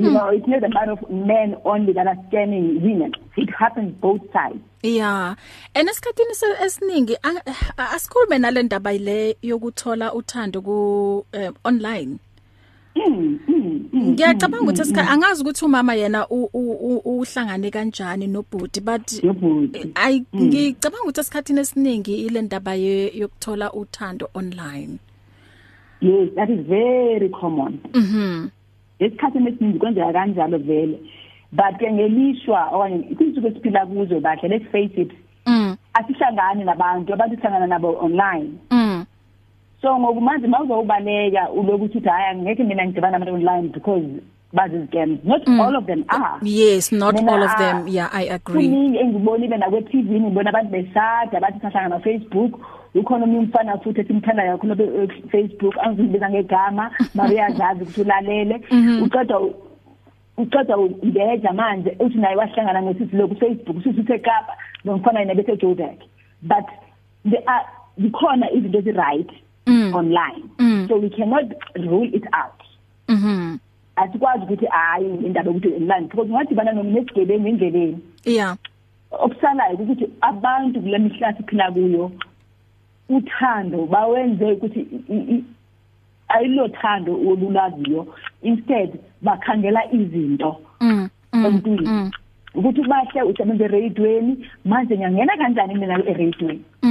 You 0.00 0.12
know, 0.12 0.28
it's 0.28 0.46
not 0.46 0.62
a 0.62 0.68
matter 0.68 0.92
of 0.92 1.10
men 1.10 1.56
only 1.64 1.92
that 1.92 2.06
are 2.06 2.14
scamming 2.28 2.80
women. 2.82 3.10
It 3.36 3.50
happens 3.50 3.90
both 4.00 4.20
sides. 4.32 4.60
Yeah. 4.82 5.34
Enesikhathini 5.74 6.34
esiningi 6.64 7.16
asikhulume 7.76 8.38
nalendaba 8.38 8.92
ile 8.92 9.36
yokuthola 9.42 10.12
uthando 10.14 10.62
ku 10.62 11.26
uh, 11.34 11.50
online. 11.64 12.18
Mm, 12.96 13.38
mm, 13.48 13.88
mm, 13.92 14.08
Ngiyacabanga 14.10 14.62
ukuthi 14.62 14.80
esikhathi 14.82 15.12
angazi 15.12 15.42
ukuthi 15.42 15.64
umama 15.64 15.94
yena 15.94 16.26
uhlangane 16.28 17.70
kanjani 17.70 18.26
nobhuti 18.26 18.80
but 18.80 19.06
ay 19.94 20.22
ngicabanga 20.34 21.02
ukuthi 21.02 21.20
esikhathini 21.20 21.60
esiningi 21.60 22.14
ile 22.26 22.42
ndaba 22.42 22.74
yokuthola 22.74 23.72
uthando 23.72 24.28
online. 24.34 24.98
Yes, 26.00 26.30
that 26.36 26.50
is 26.50 26.60
very 26.66 27.28
common. 27.28 27.78
Mhm. 27.94 28.48
Esikhathini 28.98 29.48
esiningi 29.48 29.78
kwenzeka 29.78 30.12
kanjalo 30.12 30.58
vele. 30.58 30.98
But 31.52 31.78
ke 31.78 31.92
ngelishwa 31.92 32.70
okanye 32.72 33.06
izinto 33.10 33.48
esiphila 33.48 33.86
kuzo 33.86 34.20
bahle 34.20 34.48
let's 34.48 34.70
face 34.72 34.96
it. 34.96 35.10
Mm. 35.46 35.76
Asihlangani 35.94 36.64
nabantu 36.64 37.12
abantu 37.12 37.36
sihlangana 37.36 37.66
nabo 37.66 37.98
online. 38.00 38.50
Mm. 38.70 38.97
So 39.82 39.98
ngokumanje 39.98 40.46
mawuzobaleka 40.46 41.50
ulokuthi 41.50 42.00
hayi 42.00 42.38
ngeke 42.38 42.64
mina 42.64 42.84
ngidibana 42.86 43.18
nabantu 43.18 43.34
online 43.34 43.68
because 43.68 44.04
bazi 44.52 44.86
scams 44.86 45.24
not 45.24 45.46
mm. 45.46 45.60
all 45.60 45.76
of 45.76 45.86
them 45.86 46.04
are 46.08 46.38
yes 46.42 46.90
not 46.90 47.14
mina, 47.14 47.32
all 47.32 47.42
of 47.42 47.58
them. 47.58 47.86
Yeah 47.86 48.08
i 48.12 48.22
agree. 48.28 48.68
kuningi 48.68 48.98
engibonile 48.98 49.56
na 49.56 49.70
kwe 49.70 49.82
TV 49.82 50.20
ngibona 50.20 50.50
abantu 50.50 50.70
besada 50.70 51.40
bathi 51.40 51.60
sahlanga 51.60 51.88
na 51.88 51.98
Facebook 51.98 52.60
ukhona 52.94 53.24
umuntu 53.24 53.40
umfana 53.40 53.78
futhi 53.78 54.00
esimthanda 54.00 54.42
kakhulu 54.42 54.74
be 54.74 55.08
Facebook 55.30 55.74
angizibiza 55.78 56.30
ngegama 56.30 56.90
Maria 57.14 57.50
zazi 57.50 57.82
ukuthi 57.82 58.00
ulalele. 58.00 58.60
Mhm. 58.70 59.02
uqeda 59.02 59.38
uqeda 60.36 60.78
ngeja 61.06 61.52
manje 61.52 61.96
uthi 62.00 62.18
naye 62.18 62.36
wahlangana 62.36 62.82
ngesisi 62.82 63.16
lokhu 63.16 63.36
Facebook 63.36 63.82
sisi 63.82 64.00
usekapa 64.00 64.56
nomfana 64.84 65.20
yena 65.20 65.34
bese 65.34 65.56
Joburg 65.56 65.98
but 66.42 66.66
the 67.30 67.38
are 67.46 67.64
zikhona 67.98 68.50
izinto 68.50 68.78
ezi 68.78 68.92
right 68.92 69.30
Mm. 69.68 69.94
online. 69.94 70.42
Mm. 70.58 70.88
so 70.88 70.96
we 70.96 71.10
cannot 71.10 71.44
rule 71.76 72.08
it 72.12 72.24
out. 72.32 72.60
Mhm 73.08 73.58
asikwazi 73.96 74.42
ukuthi 74.44 74.66
hayi 74.66 75.06
indaba 75.26 75.50
ukuthi 75.50 75.68
online. 75.68 76.06
Because 76.08 76.30
ungadibana 76.30 76.72
nomuntu 76.72 76.98
esigebengu 76.98 77.48
endleleni 77.48 77.98
yeah. 78.24 78.56
okusalayo 79.10 79.74
ukuthi 79.76 80.08
abantu 80.20 80.80
kule 80.80 80.98
mihla 80.98 81.32
siphila 81.34 81.72
kuyo 81.72 82.10
uthando 83.08 83.86
bawenze 83.86 84.52
ukuthi 84.52 84.80
i- 85.08 85.34
i- 85.34 85.44
ayilothando 86.28 87.12
olulaziyo 87.14 88.06
instead 88.42 88.90
bakhangela 89.22 89.92
izinto 89.92 90.56
mm 90.80 91.08
mm, 91.32 91.46
empilweni 91.46 91.88
mm. 91.88 92.10
Ukuthi 92.54 92.82
bahle 92.82 93.22
usebenza 93.22 93.64
eradweni 93.64 94.48
manje 94.64 94.94
ngiyangena 94.96 95.36
kanjani 95.36 95.74
mina 95.74 95.94
eradweni 95.94 96.62
mm 96.82 96.87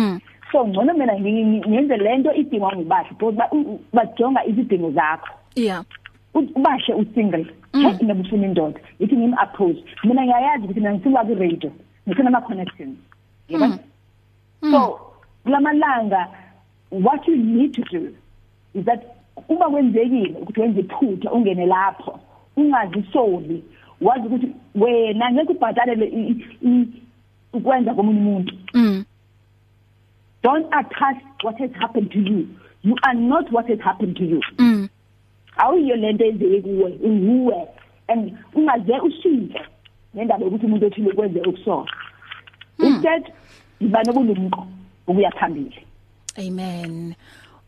so 0.52 0.68
ngcono 0.68 0.94
mina 0.94 1.14
ngi- 1.14 1.68
ngenze 1.70 1.98
lento 1.98 2.34
idingwa 2.34 2.76
ngubahle 2.76 3.10
because 3.10 3.36
ba- 3.38 3.50
u- 3.52 3.58
u- 3.74 3.80
bajonga 3.94 4.46
izidingo 4.46 4.92
zakho. 4.92 5.30
Yeah. 5.56 5.84
Ubahle 6.34 6.94
usingle 6.94 7.46
Mm. 7.74 7.82
hey 7.82 8.06
ngibufuna 8.06 8.46
indoda 8.48 8.80
ithi 9.00 9.16
ngim 9.18 9.34
approach. 9.38 9.78
Mina 10.04 10.24
ngiyayazi 10.26 10.64
ukuthi 10.64 10.80
mina 10.80 10.94
ngisiwa 10.94 11.26
ku 11.26 11.36
radio 11.36 11.72
ngifuna 12.08 12.28
ama 12.30 12.42
connections 12.42 12.98
yebo? 13.50 13.66
Mm. 13.66 14.72
so 14.72 15.00
kulamalanga 15.44 16.28
what 16.92 17.28
you 17.28 17.36
need 17.36 17.74
to 17.74 17.82
do 17.92 18.10
is 18.74 18.86
that 18.86 19.02
uma 19.50 19.70
kwenzekile 19.70 20.36
ukuthi 20.42 20.62
wenze 20.62 20.80
iphutha 20.80 21.32
ungene 21.32 21.66
lapho 21.66 22.20
ungazisoli 22.56 23.64
wazi 24.02 24.28
ukuthi 24.28 24.48
wena 24.76 25.32
ngeke 25.32 25.52
ubhatalele 25.54 26.06
i- 26.06 26.46
i- 26.66 26.88
ukwenza 27.54 27.94
komunye 27.94 28.20
umuntu. 28.20 28.54
Mm. 28.74 29.04
Don't 30.48 30.68
attach 30.74 31.20
what 31.44 31.58
has 31.60 31.72
happened 31.82 32.10
to 32.12 32.20
you. 32.20 32.48
You 32.84 32.96
are 33.04 33.14
not 33.14 33.52
what 33.52 33.68
has 33.68 33.80
happened 33.80 34.16
to 34.18 34.24
you. 34.24 34.42
Mm. 34.58 34.90
Awuyiyo 35.58 35.96
lento 35.96 36.26
enzeke 36.26 36.62
kuwe 36.62 36.92
unguwe 37.04 37.68
and 38.08 38.38
ungaze 38.56 39.00
ushintshe 39.00 39.62
nendaba 40.14 40.46
yokuthi 40.46 40.66
umuntu 40.66 40.86
othile 40.86 41.12
kwenze 41.12 41.42
okusona 41.42 41.92
instead 42.80 43.24
yiba 43.82 44.04
nobulumko 44.04 44.68
ukuya 45.08 45.32
phambili? 45.32 45.86
Amen. 46.38 47.16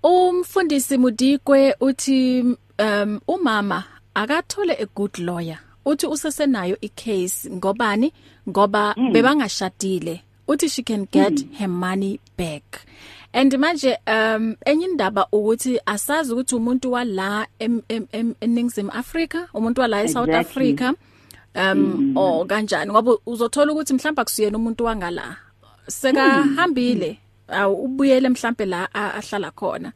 Umfundisi 0.03 0.97
mudikwe 0.97 1.75
uthi 1.81 2.43
um 2.79 3.19
umama 3.27 3.83
akathole 4.13 4.73
a 4.79 4.85
good 4.95 5.17
lawyer. 5.17 5.59
Uthi 5.85 6.07
usesenayo 6.07 6.77
icase. 6.81 7.49
Ngobani? 7.49 8.13
Ngoba 8.49 8.95
bebangashadile. 9.13 10.21
Uthi 10.49 10.67
she 10.69 10.83
can 10.83 11.07
get 11.11 11.33
mm. 11.33 11.55
her 11.59 11.67
money 11.67 12.19
back. 12.37 12.63
And 13.33 13.53
manje 13.53 13.95
um 14.07 14.55
enye 14.65 14.85
indaba 14.85 15.27
ukuthi 15.31 15.79
asazi 15.85 16.33
ukuthi 16.33 16.55
umuntu 16.55 16.91
wala 16.91 17.47
eNingizimu 17.59 18.91
Africa 18.91 19.47
umuntu 19.53 19.81
wala 19.81 20.03
eSouth 20.03 20.29
Exactly. 20.29 20.35
Africa 20.35 20.93
um 21.55 21.77
mm. 21.77 22.17
o 22.17 22.45
kanjani? 22.45 22.91
Ngoba 22.91 23.17
uzothola 23.25 23.71
ukuthi 23.71 23.93
mhlawumbe 23.93 24.21
akusiyena 24.21 24.57
umuntu 24.57 24.85
wangala 24.85 25.37
sekahambile. 25.87 27.19
Awu 27.47 27.83
ubuyele 27.83 28.29
mhlambe 28.29 28.65
la 28.65 28.93
ahlala 28.93 29.51
khona. 29.51 29.91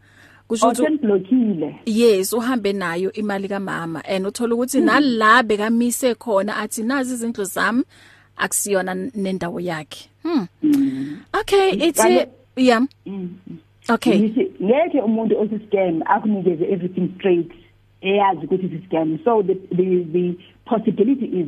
Kusho 0.47 0.67
ukuthi 0.67 0.81
osenblokile 0.81 1.75
yes 1.85 2.33
uhambe 2.33 2.73
nayo 2.73 3.13
imali 3.13 3.47
kaMama 3.47 4.05
and 4.05 4.25
uthola 4.25 4.55
ukuthi 4.55 4.81
nala 4.81 5.43
bekamise 5.43 6.15
khona 6.15 6.57
athi 6.57 6.83
nazi 6.83 7.13
izindlu 7.13 7.43
zami. 7.43 7.83
Akusiyona 8.37 8.95
nendawo 9.15 9.59
yakhe. 9.59 10.09
Hmm. 10.23 10.47
Okay 11.39 11.69
ithi 11.71 11.91
Kanti- 12.01 12.27
yeah. 12.55 12.81
Okay. 13.89 14.19
Ngithi 14.19 14.51
ngeke 14.63 15.01
umuntu 15.01 15.39
osiscam 15.39 16.01
akunikeze 16.05 16.65
everything 16.65 17.09
straight 17.17 17.51
eyazi 18.01 18.45
ukuthi 18.45 18.65
it's 18.65 18.85
scam. 18.85 19.19
So 19.23 19.43
the 19.43 19.53
the 19.75 20.03
the 20.13 20.35
possibility 20.65 21.25
is 21.25 21.47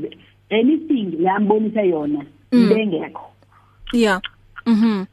anything 0.52 1.18
lambonisa 1.20 1.82
yona 1.82 2.26
bengekho 2.52 3.32
yeah. 3.94 4.22
Mhm 4.66 5.06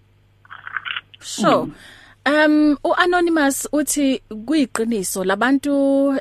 so 1.20 1.68
Um 2.26 2.76
uanonymous 2.84 3.68
uthi 3.72 4.22
kuyiqiniso 4.46 5.24
labantu 5.24 5.74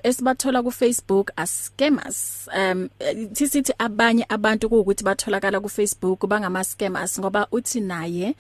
esibathola 0.04 0.64
ku 0.64 0.72
Facebook 0.72 1.32
as 1.38 1.52
scammers. 1.66 2.50
Um 2.58 2.90
sisithi 3.34 3.74
abanye 3.78 4.26
abantu 4.30 4.68
ukuthi 4.68 5.04
batholakala 5.04 5.62
ku 5.62 5.70
Facebook 5.70 6.28
bangama 6.28 6.64
scammers 6.64 7.20
ngoba 7.20 7.48
uthi 7.52 7.80
naye 7.82 8.36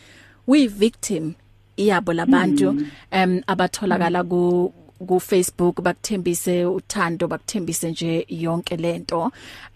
we 0.47 0.67
victim 0.67 1.35
yabo 1.77 2.13
labantu 2.13 2.69
um 3.11 3.41
abatholakala 3.47 4.23
ku 4.23 4.73
ku 5.07 5.19
Facebook 5.19 5.81
bakuthembise 5.81 6.65
uthando 6.65 7.27
bakuthembise 7.27 7.91
nje 7.91 8.25
yonke 8.29 8.75
lento 8.77 9.21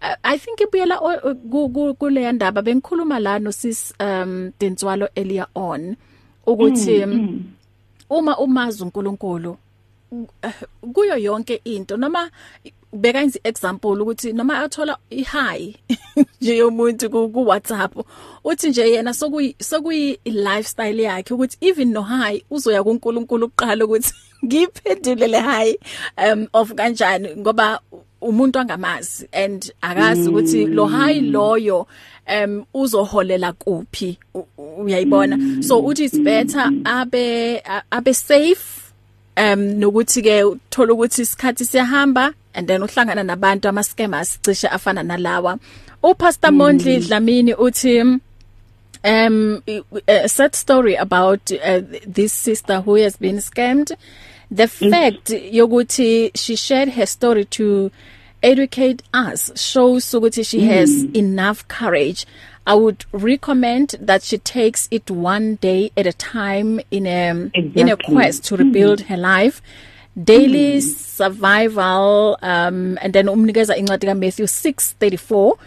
uh, 0.01 0.15
i 0.23 0.37
think 0.37 0.61
ibuyela 0.61 0.99
kule 1.99 2.31
ndaba 2.31 2.61
bengikhuluma 2.61 3.19
la 3.19 3.39
no 3.39 3.51
sis 3.51 3.93
um 3.99 4.51
Denswalo 4.59 5.07
earlier 5.15 5.47
on 5.55 5.95
ukuthi 6.45 7.03
um, 7.03 7.43
uma 8.09 8.37
umazi 8.37 8.83
uNkulunkulu 8.83 9.57
kuyo 10.93 11.17
yonke 11.17 11.61
into 11.63 11.97
noma 11.97 12.29
beka 12.93 13.23
inzi 13.23 13.39
example 13.43 14.01
ukuthi 14.01 14.33
noma 14.33 14.59
athola 14.59 14.97
i-high 15.09 15.75
nje 16.41 16.57
yomuntu 16.57 17.09
ku 17.09 17.47
WhatsApp 17.47 17.97
uthi 18.43 18.69
nje 18.69 18.91
yena 18.91 19.13
sokuyi 19.13 19.55
sokuyi 19.59 20.19
lifestyle 20.25 21.03
yakhe 21.03 21.33
ukuthi 21.33 21.57
even 21.61 21.91
no 21.91 22.01
high 22.01 22.43
uzoya 22.51 22.83
kuNkulunkulu 22.83 23.45
uqala 23.45 23.85
ukuthi 23.85 24.13
ngiphendule 24.45 25.27
le 25.27 25.39
high 25.39 25.75
um 26.17 26.47
of 26.53 26.73
kanjani 26.73 27.35
ngoba 27.35 27.79
umuntu 28.21 28.59
angamazi 28.59 29.27
and 29.31 29.73
akazi 29.81 30.29
ukuthi 30.29 30.65
lo 30.65 30.85
high 30.85 31.21
loyo 31.21 31.87
um 32.27 32.65
uzoholela 32.73 33.53
kuphi 33.53 34.17
u- 34.33 34.45
u- 34.57 34.83
uyayibona? 34.83 35.63
So 35.63 35.79
uthi 35.81 36.03
it's 36.05 36.19
better 36.19 36.71
abe 36.85 37.61
a- 37.65 37.83
abe 37.91 38.13
safe 38.13 38.91
um 39.37 39.59
nokuthi 39.79 40.21
ke 40.21 40.43
uthola 40.43 40.93
ukuthi 40.93 41.21
isikhathi 41.21 41.65
siyahamba 41.65 42.33
and 42.53 42.67
then 42.67 42.81
uhlangana 42.81 43.23
nabantu 43.23 43.67
ama 43.69 43.83
scammers 43.83 44.39
cishe 44.41 44.67
afana 44.67 45.03
nalawa. 45.03 45.59
Upastor 46.03 46.51
Mondli 46.51 46.99
Dlamini 46.99 47.53
uthi 47.53 48.01
um 49.03 49.61
a 50.07 50.27
sad 50.29 50.55
story 50.55 50.95
about 50.95 51.51
uh, 51.51 51.81
this 52.07 52.33
sister 52.33 52.81
who 52.81 52.95
has 52.95 53.17
been 53.17 53.37
scammed. 53.37 53.91
The 54.51 54.67
fact 54.67 55.29
yokuthi 55.29 56.31
she 56.35 56.55
shared 56.55 56.89
her 56.89 57.05
story 57.05 57.45
to 57.45 57.91
educate 58.45 59.01
us 59.13 59.51
shows 59.59 60.05
ukuthi 60.17 60.45
she 60.45 60.61
has 60.71 60.91
enough 61.23 61.67
courage. 61.67 62.25
I 62.67 62.75
would 62.75 63.05
recommend 63.11 63.95
that 63.99 64.23
she 64.23 64.37
takes 64.37 64.87
it 64.91 65.11
one 65.11 65.55
day 65.55 65.91
at 65.97 66.07
a 66.07 66.13
time 66.13 66.79
in 66.91 67.05
a 67.05 67.29
in 67.29 67.89
a 67.89 67.93
Exactly. 67.93 68.13
quest 68.13 68.45
to 68.45 68.57
rebuild 68.57 69.01
her 69.09 69.17
life. 69.17 69.61
Daily 70.31 70.81
survival 70.81 72.37
um 72.41 72.97
and 73.01 73.13
then 73.13 73.27
umnikeza 73.35 73.77
incwadi 73.81 74.07
ka 74.11 74.15
Matthew 74.23 74.47
6:34 74.47 75.57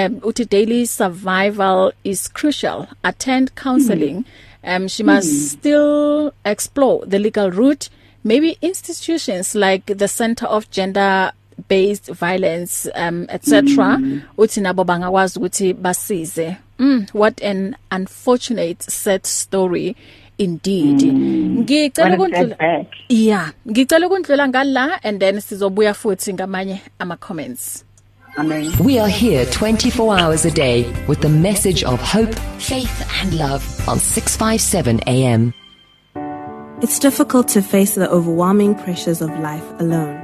um 0.00 0.20
uthi 0.30 0.48
daily 0.56 0.84
survival 0.84 1.92
is 2.12 2.28
crucial. 2.28 2.88
Attend 3.12 3.54
counseling. 3.54 4.24
Um 4.64 4.88
she 4.88 5.02
must 5.12 5.30
mm. 5.32 5.44
still 5.56 6.32
explore 6.44 7.06
the 7.06 7.18
legal 7.18 7.50
route. 7.50 7.88
Maybe 8.24 8.56
institutions 8.62 9.54
like 9.54 9.98
the 10.02 10.08
center 10.08 10.46
of 10.46 10.70
gender 10.70 11.32
based 11.68 12.12
violence 12.12 12.90
um 13.08 13.26
etc 13.28 13.62
mm. 13.98 14.20
uthi 14.38 14.60
nabo 14.60 14.84
bangakwazi 14.84 15.38
ukuthi 15.38 15.72
basize 15.72 16.56
mm 16.78 17.06
what 17.14 17.42
an 17.44 17.76
unfortunate 17.96 18.82
sad 18.90 19.24
story 19.24 19.96
indeed 20.38 21.02
Mm. 21.02 21.58
ngicela 21.60 22.14
ukundlula 22.14 22.84
yeah 23.08 23.52
ngicela 23.70 24.06
ukundlula 24.06 24.48
ngala 24.48 25.02
and 25.04 25.20
then 25.20 25.40
sizobuya 25.40 25.94
futhi 25.94 26.34
ngamanye 26.34 26.80
ama 26.98 27.16
comments 27.16 27.84
Amen. 28.36 28.72
We 28.84 28.98
are 28.98 29.08
here 29.08 29.44
24 29.46 30.18
hours 30.18 30.44
a 30.44 30.50
day 30.50 30.92
with 31.06 31.20
the 31.20 31.28
message 31.28 31.84
of 31.84 32.00
hope, 32.00 32.34
faith, 32.58 33.08
and 33.22 33.32
love 33.38 33.62
on 33.88 34.00
657 34.00 34.98
AM. 35.06 35.54
It's 36.82 36.98
difficult 36.98 37.46
to 37.48 37.62
face 37.62 37.94
the 37.94 38.10
overwhelming 38.10 38.74
pressures 38.74 39.22
of 39.22 39.30
life 39.38 39.62
alone. 39.78 40.23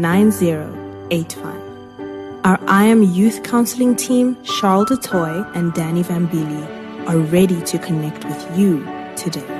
9085. 0.00 2.44
Our 2.44 2.58
I 2.66 2.84
Am 2.84 3.02
Youth 3.02 3.42
Counseling 3.42 3.96
team, 3.96 4.42
Charles 4.44 4.88
DeToy 4.88 5.54
and 5.54 5.74
Danny 5.74 6.02
Vambili, 6.02 7.06
are 7.06 7.18
ready 7.18 7.60
to 7.62 7.78
connect 7.78 8.24
with 8.24 8.58
you 8.58 8.82
today. 9.16 9.59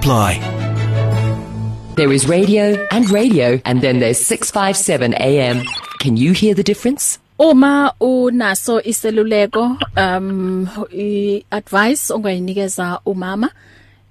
There 1.95 2.11
is 2.11 2.27
radio 2.27 2.87
and 2.91 3.09
radio, 3.11 3.61
and 3.65 3.81
then 3.81 3.99
there's 3.99 4.19
657 4.25 5.13
AM. 5.13 5.63
Can 5.99 6.17
you 6.17 6.33
hear 6.33 6.55
the 6.55 6.63
difference? 6.63 7.19
Uma 7.39 7.93
unaso 7.99 8.81
iseluleko 8.81 9.77
um 9.97 10.67
i 10.91 11.43
advice 11.51 12.13
ongayinikeza 12.13 12.99
umama 13.05 13.49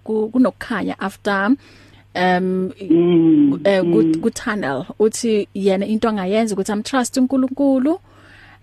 ku- 0.04 0.30
kunokukhanya 0.30 1.00
after 1.00 1.52
um 2.16 2.72
eh 3.66 3.82
ku- 3.84 4.20
ku 4.22 4.30
tunnel 4.32 4.86
uthi 5.00 5.48
yena 5.54 5.86
into 5.86 6.10
angayenza 6.10 6.56
ukuthi 6.56 6.72
am 6.72 6.84
trust 6.84 7.18
uNkulunkulu. 7.18 8.00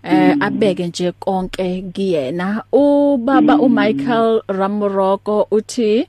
Eh 0.05 0.35
abeke 0.39 0.87
nje 0.87 1.11
konke 1.11 1.81
kuyena. 1.93 2.63
Ubaba 2.71 3.57
uMichael 3.59 4.41
Ramoroko 4.47 5.47
uthi 5.51 6.07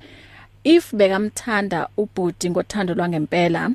if 0.65 0.93
bekamthanda 0.95 1.89
ubhuti 1.97 2.51
ngothando 2.51 2.95
lwangempela 2.95 3.71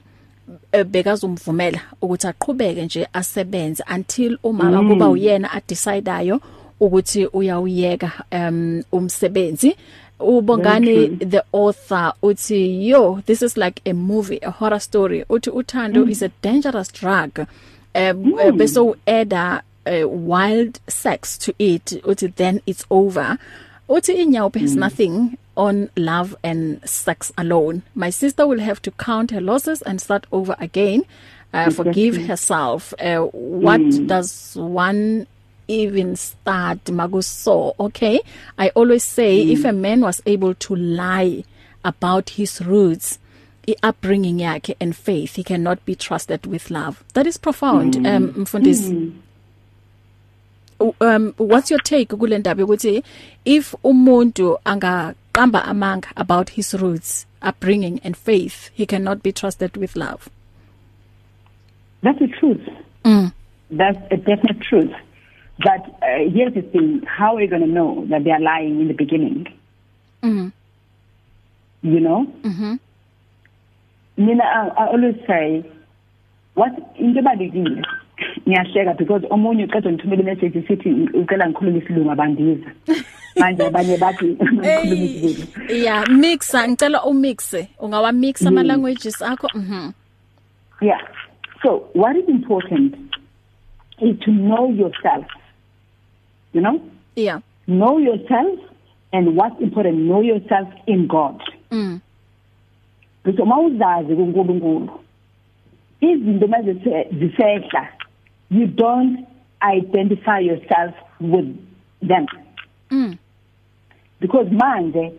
eh, 0.71 0.83
bekazomvumela 0.85 1.81
ukuthi 2.01 2.27
aqhubeke 2.27 2.85
nje 2.85 3.07
asebenze 3.13 3.83
until 3.95 4.37
umama 4.43 4.89
kuba 4.89 5.09
uyena 5.09 5.51
adecideayo 5.51 6.41
ukuthi 6.79 7.25
uyawuyeka 7.25 8.11
um 8.31 8.83
umsebenzi. 8.91 9.75
Ubongani 10.19 11.17
the 11.17 11.43
author 11.51 12.13
uthi 12.21 12.87
yo 12.87 13.21
this 13.25 13.41
is 13.41 13.57
like 13.57 13.81
a 13.85 13.93
movie 13.93 14.39
a 14.43 14.51
horror 14.51 14.79
story. 14.79 15.23
Uthi 15.29 15.49
uthando 15.49 16.05
mm. 16.05 16.11
is 16.11 16.21
a 16.21 16.29
dangerous 16.41 16.91
drug 16.91 17.39
um 17.39 17.47
mm. 17.95 18.57
bese 18.57 18.79
ueda 18.79 19.63
uh, 19.85 20.07
wild 20.07 20.79
sex 20.87 21.37
to 21.37 21.53
it 21.59 21.85
uthi 22.03 22.33
then 22.35 22.61
it's 22.65 22.85
over. 22.89 23.37
Uthi 23.89 24.15
inyawupe 24.15 24.61
has 24.61 24.75
nothing 24.75 25.37
on 25.57 25.89
love 25.97 26.35
and 26.43 26.87
sex 26.87 27.31
alone. 27.37 27.83
My 27.93 28.09
sister 28.09 28.47
will 28.47 28.59
have 28.59 28.81
to 28.83 28.91
count 28.91 29.31
her 29.31 29.41
losses 29.41 29.81
and 29.81 29.99
start 29.99 30.25
over 30.31 30.55
again 30.59 31.03
uh, 31.53 31.69
forgive 31.69 32.17
herself. 32.27 32.93
Uh, 32.99 33.19
what 33.21 33.81
mm. 33.81 34.07
does 34.07 34.55
one 34.55 35.27
even 35.67 36.15
start? 36.15 36.83
Makuso 36.85 37.75
okay? 37.79 38.21
I 38.57 38.69
always 38.69 39.03
say 39.03 39.45
mm. 39.45 39.51
if 39.51 39.65
a 39.65 39.73
man 39.73 40.01
was 40.01 40.21
able 40.25 40.53
to 40.55 40.75
lie 40.75 41.43
about 41.83 42.31
his 42.31 42.61
roots 42.61 43.19
upbringing 43.83 44.39
yakhe 44.39 44.75
and 44.81 44.93
faith 44.93 45.35
he 45.35 45.43
cannot 45.45 45.85
be 45.85 45.95
trusted 45.95 46.45
with 46.45 46.69
love. 46.69 47.03
That 47.13 47.25
is 47.25 47.37
profound. 47.37 47.93
Mm. 47.95 48.15
um 48.15 48.33
mfundisi. 48.33 48.91
Mm. 48.91 49.13
Um 50.99 51.33
what's 51.37 51.71
your 51.71 51.79
take 51.83 52.15
kule 52.17 52.37
ndaba 52.37 52.63
ukuthi 52.63 53.03
if 53.45 53.75
umuntu 53.83 54.57
angaqamba 54.65 55.65
amanga 55.65 56.07
about 56.15 56.49
his 56.51 56.73
roots 56.73 57.25
upbringing 57.49 57.99
and 58.03 58.15
faith 58.17 58.69
he 58.73 58.85
cannot 58.85 59.21
be 59.23 59.31
trusted 59.31 59.77
with 59.77 59.95
love 59.95 60.29
That's 62.03 62.19
the 62.19 62.27
truth. 62.27 62.61
mm. 63.05 63.31
That's 63.69 63.97
a 64.11 64.17
definite 64.17 64.59
truth. 64.69 64.91
But 65.59 65.81
uh, 66.01 66.29
here's 66.33 66.53
the 66.55 66.63
thing: 66.63 67.03
how 67.05 67.35
are 67.35 67.41
you 67.41 67.47
going 67.47 67.61
to 67.61 67.67
know 67.67 68.05
that 68.09 68.23
they 68.23 68.31
are 68.31 68.39
lying 68.39 68.81
in 68.81 68.87
the 68.87 68.95
beginning? 68.95 69.45
Mm. 70.23 70.51
You 71.83 71.99
know. 71.99 72.25
Mhm. 72.43 72.79
Mina, 74.17 74.43
I, 74.43 74.67
I 74.83 74.87
always 74.87 75.15
say, 75.27 75.63
what 76.55 76.73
into 76.97 77.21
ebalekile 77.21 77.85
ngiyasheka 78.47 78.93
because 78.93 79.27
omunye 79.29 79.65
uqeda 79.65 79.91
ngithumela 79.91 80.23
message 80.23 80.61
sithi 80.67 80.89
ucela 81.13 81.47
ngikhulume 81.49 81.79
isilungu 81.79 82.11
abandiza 82.11 82.71
manje 83.39 83.63
abanye 83.65 83.97
bathi 83.97 84.25
ngikhuluma 84.41 84.95
isilungu 84.95 85.47
yeah 85.69 86.07
mixa 86.09 86.67
ngicela 86.67 87.03
umixe 87.03 87.67
ungawa 87.79 88.11
mix 88.11 88.45
ama 88.47 88.61
Yes. 88.61 88.67
languages 88.67 89.21
akho 89.21 89.47
mhm 89.55 89.91
Yeah. 90.81 91.01
So 91.63 91.89
what 91.93 92.15
is 92.17 92.27
important 92.27 92.95
is 94.01 94.17
to 94.25 94.31
know 94.31 94.71
yourself. 94.71 95.25
You 96.53 96.61
know, 96.61 96.81
yeah 97.15 97.39
know 97.67 97.99
yourself, 97.99 98.59
and 99.13 99.35
what's 99.37 99.61
important, 99.61 99.99
know 99.99 100.21
yourself 100.21 100.67
in 100.87 101.07
God. 101.07 101.39
mm 101.71 101.99
Bese 103.25 103.43
mawuzazi 103.43 104.15
kuNkulunkulu 104.15 104.89
izinto 106.01 106.47
manje 106.47 106.73
zisehla 107.19 107.87
you 108.51 108.67
don't 108.67 109.25
identify 109.63 110.39
yourself 110.39 110.93
with 111.19 111.47
them. 112.01 112.25
Mm. 112.91 113.17
Because 114.19 114.47
manje 114.47 115.13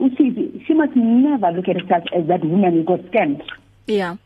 usithi 0.00 0.64
she 0.66 0.74
must 0.74 0.96
never 0.96 1.50
look 1.52 1.68
at 1.68 1.80
herself 1.80 2.04
as 2.16 2.26
that 2.28 2.44
woman 2.44 2.72
who 2.72 2.82
got 2.84 3.00
scammed. 3.12 3.42
Yeah. 3.86 4.16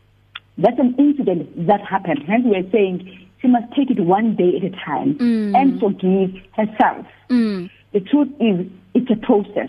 That's 0.57 0.79
an 0.79 0.95
incident 0.97 1.67
that 1.67 1.81
happened. 1.81 2.23
Hence 2.27 2.43
we're 2.45 2.69
saying 2.71 3.27
she 3.41 3.47
must 3.47 3.73
take 3.75 3.91
it 3.91 3.99
one 3.99 4.35
day 4.35 4.53
at 4.57 4.63
a 4.63 4.69
time 4.85 5.15
Mm. 5.15 5.55
and 5.59 5.79
forgive 5.79 6.31
herself. 6.55 7.05
Mm. 7.29 7.69
The 7.91 7.99
truth 7.99 8.29
is 8.39 8.65
it's 8.93 9.11
a 9.11 9.15
process. 9.17 9.67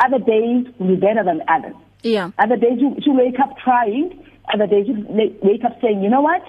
Other 0.00 0.18
days 0.18 0.66
will 0.78 0.88
be 0.88 0.96
better 0.96 1.22
than 1.24 1.42
others. 1.48 1.74
Yeah. 2.02 2.30
Other 2.38 2.56
days 2.56 2.78
you 2.80 2.96
should 3.02 3.14
wake 3.14 3.38
up 3.40 3.56
trying. 3.58 4.18
Other 4.52 4.66
days 4.66 4.86
you 4.88 5.06
wake 5.42 5.64
up 5.64 5.80
saying, 5.80 6.02
you 6.02 6.10
know 6.10 6.20
what? 6.20 6.42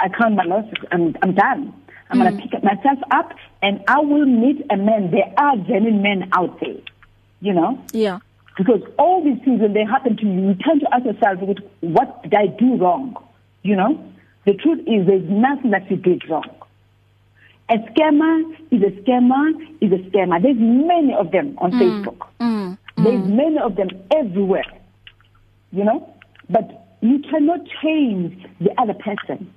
I 0.00 0.08
count 0.08 0.34
my 0.34 0.44
losses. 0.44 0.74
I'm, 0.90 1.16
I'm 1.22 1.34
done. 1.34 1.74
I'm 2.10 2.18
mm. 2.18 2.22
going 2.22 2.36
to 2.36 2.42
pick 2.42 2.54
up 2.54 2.64
myself 2.64 2.98
up 3.10 3.32
and 3.62 3.82
I 3.86 4.00
will 4.00 4.26
meet 4.26 4.64
a 4.70 4.76
man. 4.76 5.10
There 5.10 5.32
are 5.36 5.56
genuine 5.56 6.02
men 6.02 6.28
out 6.32 6.58
there, 6.60 6.80
you 7.40 7.52
know? 7.52 7.82
Yeah. 7.92 8.20
Because 8.56 8.82
all 8.98 9.22
these 9.22 9.42
things, 9.44 9.60
when 9.60 9.72
they 9.72 9.84
happen 9.84 10.16
to 10.16 10.26
you, 10.26 10.48
you 10.48 10.54
tend 10.54 10.80
to 10.80 10.94
ask 10.94 11.04
yourself, 11.04 11.38
what 11.80 12.22
did 12.22 12.34
I 12.34 12.46
do 12.46 12.76
wrong? 12.76 13.16
You 13.62 13.76
know? 13.76 14.12
The 14.46 14.54
truth 14.54 14.80
is 14.80 15.06
there's 15.06 15.28
nothing 15.28 15.70
that 15.70 15.90
you 15.90 15.96
did 15.96 16.28
wrong. 16.28 16.50
A 17.68 17.74
scammer 17.74 18.56
is 18.72 18.82
a 18.82 18.90
scammer 19.02 19.52
is 19.80 19.92
a 19.92 20.02
scammer. 20.10 20.42
There's 20.42 20.56
many 20.58 21.14
of 21.14 21.30
them 21.30 21.56
on 21.58 21.70
Facebook. 21.72 22.26
Mm. 22.40 22.78
There's 22.96 23.28
many 23.28 23.58
of 23.58 23.76
them 23.76 23.88
everywhere. 24.10 24.64
You 25.70 25.84
know? 25.84 26.14
But 26.48 26.96
you 27.00 27.20
cannot 27.20 27.60
change 27.82 28.46
the 28.60 28.70
other 28.80 28.94
person. 28.94 29.52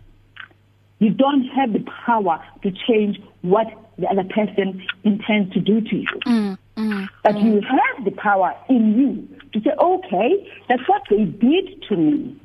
You 1.04 1.10
don't 1.10 1.44
have 1.50 1.74
the 1.74 1.84
power 2.06 2.42
to 2.62 2.72
change 2.88 3.20
what 3.42 3.68
the 3.98 4.08
other 4.08 4.24
person 4.24 4.82
intends 5.04 5.54
to 5.54 5.60
do 5.60 5.82
to 5.82 5.96
you. 5.98 6.08
Mm. 6.26 6.58
Mm. 6.78 7.10
But 7.26 7.40
you 7.42 7.62
have 7.62 8.06
the 8.06 8.12
power 8.12 8.56
in 8.70 8.98
you 8.98 9.28
to 9.52 9.60
say, 9.60 9.76
okay, 9.78 10.50
that's 10.70 10.88
what 10.88 11.02
they 11.10 11.26
did 11.26 11.84
to 11.90 11.98
me. 11.98 12.40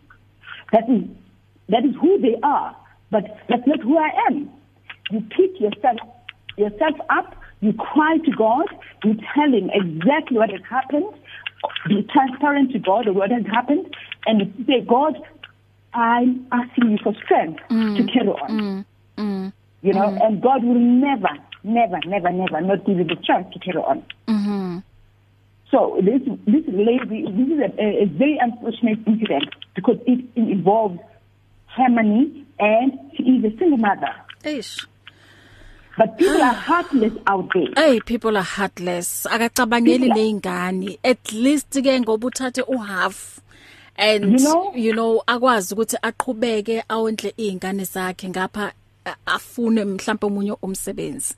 That 0.72 0.90
is, 0.90 1.04
that 1.68 1.84
is 1.84 1.94
who 2.00 2.18
they 2.18 2.34
are, 2.42 2.76
but 3.12 3.22
that's 3.48 3.64
not 3.64 3.80
who 3.80 3.96
I 3.96 4.10
am. 4.26 4.50
You 5.12 5.20
pick 5.20 5.60
yourself, 5.60 5.98
yourself 6.56 6.96
up, 7.10 7.36
you 7.60 7.72
cry 7.74 8.18
to 8.24 8.32
God, 8.32 8.66
you 9.04 9.14
tell 9.36 9.52
Him 9.52 9.70
exactly 9.72 10.36
what 10.36 10.50
has 10.50 10.62
happened, 10.68 11.14
be 11.86 12.02
transparent 12.12 12.72
to 12.72 12.80
God 12.80 13.06
of 13.06 13.14
what 13.14 13.30
has 13.30 13.46
happened, 13.46 13.94
and 14.26 14.52
say, 14.66 14.80
God, 14.80 15.14
I'm 15.94 16.46
asking 16.52 16.90
you 16.92 16.98
for 17.02 17.14
strength 17.24 17.60
Mm. 17.70 17.96
to 17.96 18.02
carry 18.12 18.28
on. 18.28 18.50
Mm. 18.50 18.84
Mm. 19.16 19.52
You 19.82 19.92
know, 19.94 20.08
and 20.22 20.42
God 20.42 20.64
will 20.64 20.74
never, 20.74 21.28
never, 21.62 21.98
never, 22.06 22.30
never 22.30 22.60
not 22.60 22.84
give 22.84 22.98
you 22.98 23.04
the 23.04 23.16
strength 23.22 23.52
to 23.52 23.58
carry 23.58 23.78
on. 23.78 24.02
Mhm. 24.26 24.82
So 25.70 26.00
this 26.02 26.22
this 26.46 26.64
lady, 26.66 27.22
this 27.30 27.48
is 27.54 27.60
a, 27.60 28.02
a, 28.02 28.04
very 28.06 28.38
unfortunate 28.40 28.98
incident 29.06 29.54
because 29.74 29.96
it, 30.06 30.24
it 30.34 30.48
involves 30.48 30.98
Harmony 31.66 32.44
and 32.58 32.98
she 33.16 33.22
is 33.22 33.44
a 33.44 33.56
single 33.58 33.76
mother. 33.78 34.14
Eish. 34.42 34.86
But 35.96 36.16
people 36.16 36.40
are 36.42 36.54
heartless 36.54 37.12
out 37.26 37.50
there. 37.54 37.66
Hey 37.76 38.00
people 38.00 38.36
are 38.36 38.42
heartless. 38.42 39.26
Akacabangeli 39.30 40.08
neingane. 40.10 40.98
At 41.04 41.32
least 41.32 41.70
ke 41.70 41.92
ngoba 42.02 42.30
uthathe 42.30 42.62
u 42.68 42.78
half 42.78 43.40
and 43.98 44.24
You 44.32 44.38
know? 44.38 44.72
you 44.74 44.92
know 44.94 45.22
akwazi 45.26 45.74
ukuthi 45.74 45.96
aqhubeke 46.02 46.84
awondle 46.88 47.34
izingane 47.36 47.84
zakhe 47.84 48.28
ngapha 48.28 48.72
afune 49.26 49.84
mhlawumbe 49.84 50.26
umunye 50.26 50.52
umsebenzi. 50.62 51.34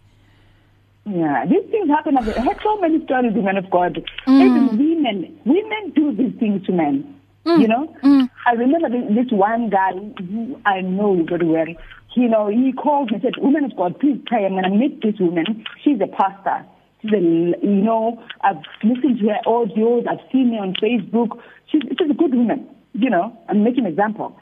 Yeah, 1.07 1.47
these 1.47 1.65
things 1.71 1.89
happen. 1.89 2.19
I 2.19 2.23
had 2.23 2.59
so 2.63 2.79
many 2.81 3.03
stories, 3.05 3.33
women 3.35 3.57
of 3.57 3.71
God. 3.71 4.05
Mm. 4.27 4.41
Even 4.41 4.79
women, 4.79 5.41
women 5.45 5.93
do 5.95 6.13
these 6.13 6.39
things 6.39 6.65
to 6.67 6.73
men. 6.73 7.15
Mm. 7.47 7.61
You 7.63 7.69
know, 7.69 7.97
mm. 8.03 8.31
I 8.47 8.53
remember 8.53 8.91
this, 8.91 9.25
this 9.25 9.33
one 9.33 9.71
guy 9.71 9.93
who 9.93 10.61
I 10.67 10.83
know 10.83 11.25
very 11.25 11.47
well. 11.47 11.67
You 12.15 12.29
know, 12.29 12.49
he 12.49 12.73
called 12.73 13.11
me 13.11 13.15
and 13.15 13.23
said, 13.23 13.43
"Woman 13.43 13.65
of 13.65 13.77
God, 13.77 13.99
please 13.99 14.21
pray. 14.27 14.45
I'm 14.45 14.53
going 14.53 14.65
to 14.65 14.71
meet 14.71 15.01
this 15.01 15.19
woman. 15.19 15.65
She's 15.83 16.01
a 16.01 16.07
pastor. 16.07 16.67
A, 17.05 17.17
you 17.19 17.57
know, 17.83 18.23
I've 18.43 18.57
listened 18.83 19.19
to 19.21 19.29
her 19.29 19.39
audios. 19.47 20.07
I've 20.09 20.21
seen 20.33 20.53
her 20.53 20.61
on 20.61 20.75
Facebook. 20.75 21.41
She's, 21.71 21.83
she's 21.99 22.11
a 22.11 22.15
good 22.15 22.35
woman. 22.35 22.67
You 22.93 23.11
know, 23.11 23.37
I'm 23.49 23.63
making 23.65 23.85
an 23.87 23.91
example. 23.91 24.37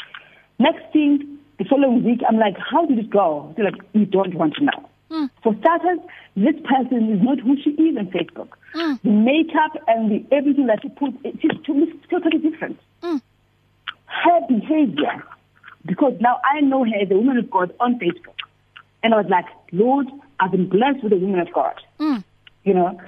Next 0.59 0.93
thing, 0.93 1.39
the 1.59 1.65
following 1.65 2.03
week, 2.05 2.21
I'm 2.29 2.39
like, 2.39 2.57
how 2.59 2.87
did 2.87 2.99
it 2.99 3.11
go? 3.11 3.53
They're 3.57 3.67
like, 3.67 3.81
you 3.93 4.07
don't 4.07 4.35
want 4.35 4.55
to 4.55 4.65
know. 4.65 4.89
Mm. 5.11 5.31
For 5.43 5.55
starters, 5.61 5.99
this 6.37 6.55
person 6.65 7.13
is 7.13 7.23
not 7.23 7.41
who 7.41 7.57
she 7.63 7.71
is 7.71 7.97
on 7.97 8.07
Facebook. 8.09 8.49
Mm. 8.75 9.01
The 9.03 9.11
makeup 9.11 9.73
and 9.87 10.11
the 10.11 10.37
everything 10.37 10.67
that 10.67 10.81
she 10.83 10.89
puts, 10.91 11.17
it- 11.25 11.41
totally, 11.67 11.93
totally 12.11 12.39
different. 12.39 12.79
Mm. 13.03 13.23
Her 14.07 14.41
behavior, 14.49 15.23
because 15.87 16.15
now 16.21 16.41
I 16.45 16.61
know 16.61 16.85
her 16.85 16.95
as 17.01 17.11
a 17.11 17.15
woman 17.15 17.39
of 17.39 17.51
God 17.51 17.75
on 17.81 17.99
Facebook. 17.99 18.35
And 19.03 19.15
I 19.15 19.19
was 19.19 19.27
like, 19.31 19.47
Lord, 19.73 20.07
I've 20.41 20.51
been 20.51 20.69
blessed 20.69 21.03
with 21.05 21.13
a 21.13 21.17
woman 21.17 21.41
of 21.41 21.53
God. 21.53 21.75
Mm. 22.01 22.25
You 22.69 22.75
know, 22.75 23.01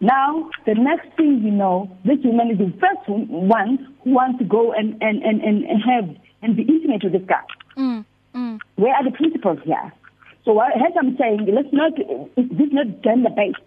now 0.00 0.48
the 0.64 0.74
next 0.74 1.08
thing 1.16 1.42
you 1.42 1.50
know, 1.50 1.90
this 2.04 2.18
woman 2.22 2.52
is 2.52 2.58
the 2.58 2.72
first 2.78 3.08
one 3.08 3.96
who 4.04 4.10
wants 4.12 4.38
to 4.38 4.44
go 4.44 4.72
and, 4.72 4.90
and, 5.02 5.20
and, 5.24 5.42
and, 5.42 5.64
and 5.64 5.82
have 5.82 6.16
and 6.40 6.56
be 6.56 6.62
intimate 6.62 7.02
with 7.02 7.14
this 7.14 7.26
guy. 7.26 7.42
Mm. 7.76 8.04
Mm. 8.32 8.58
Where 8.76 8.94
are 8.94 9.02
the 9.02 9.10
principles 9.10 9.58
here? 9.64 9.92
So 10.44 10.52
what, 10.52 10.70
as 10.76 10.92
I'm 10.96 11.16
saying, 11.16 11.48
let's 11.52 11.72
not, 11.72 11.92
it's, 11.96 12.52
this 12.58 12.68
is 12.68 12.72
not 12.72 13.02
gender 13.02 13.30
based. 13.34 13.58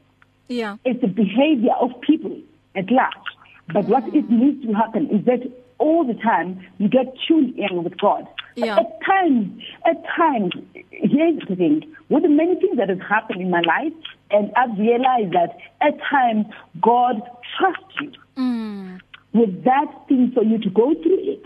Yeah. 0.48 0.78
It's 0.86 1.02
the 1.02 1.08
behavior 1.08 1.74
of 1.82 1.90
people 2.00 2.40
at 2.76 2.90
large. 2.90 3.28
But 3.74 3.86
what 3.86 4.08
it 4.16 4.30
needs 4.30 4.66
to 4.66 4.72
happen 4.74 5.10
is 5.10 5.26
that 5.26 5.42
all 5.80 6.06
the 6.06 6.14
time 6.14 6.66
you 6.78 6.88
get 6.88 7.14
tuned 7.28 7.60
in 7.60 7.84
with 7.84 7.98
God. 7.98 8.26
But 8.56 8.66
Yeah. 8.66 8.80
At 8.80 9.00
times, 9.06 9.62
at 9.86 10.02
times, 10.16 10.52
here's 10.92 11.42
the 11.50 11.56
thing. 11.58 11.94
With 12.08 12.24
the 12.24 12.30
many 12.30 12.56
things 12.56 12.78
that 12.78 12.88
have 12.88 13.02
happened 13.02 13.42
in 13.42 13.50
my 13.50 13.62
life, 13.62 13.94
and 14.32 14.52
I've 14.56 14.78
realized 14.78 15.34
that 15.34 15.58
at 15.82 15.98
times 16.10 16.46
God 16.82 17.22
trusts 17.58 17.96
you 18.02 18.12
Mm. 18.38 19.00
with 19.34 19.64
that 19.64 19.88
thing 20.10 20.32
for 20.34 20.44
you 20.44 20.58
to 20.58 20.70
go 20.70 20.94
through 20.94 21.20
it 21.36 21.46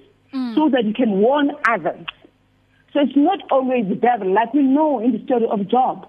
so 0.55 0.69
that 0.69 0.85
you 0.85 0.93
can 0.93 1.19
warn 1.21 1.51
others. 1.67 2.05
So 2.93 3.01
it's 3.01 3.15
not 3.15 3.39
always 3.51 3.87
the 3.87 3.95
devil, 3.95 4.31
like 4.33 4.51
we 4.55 4.63
know 4.63 4.99
in 4.99 5.11
the 5.11 5.23
story 5.25 5.45
of 5.47 5.67
Job. 5.67 6.07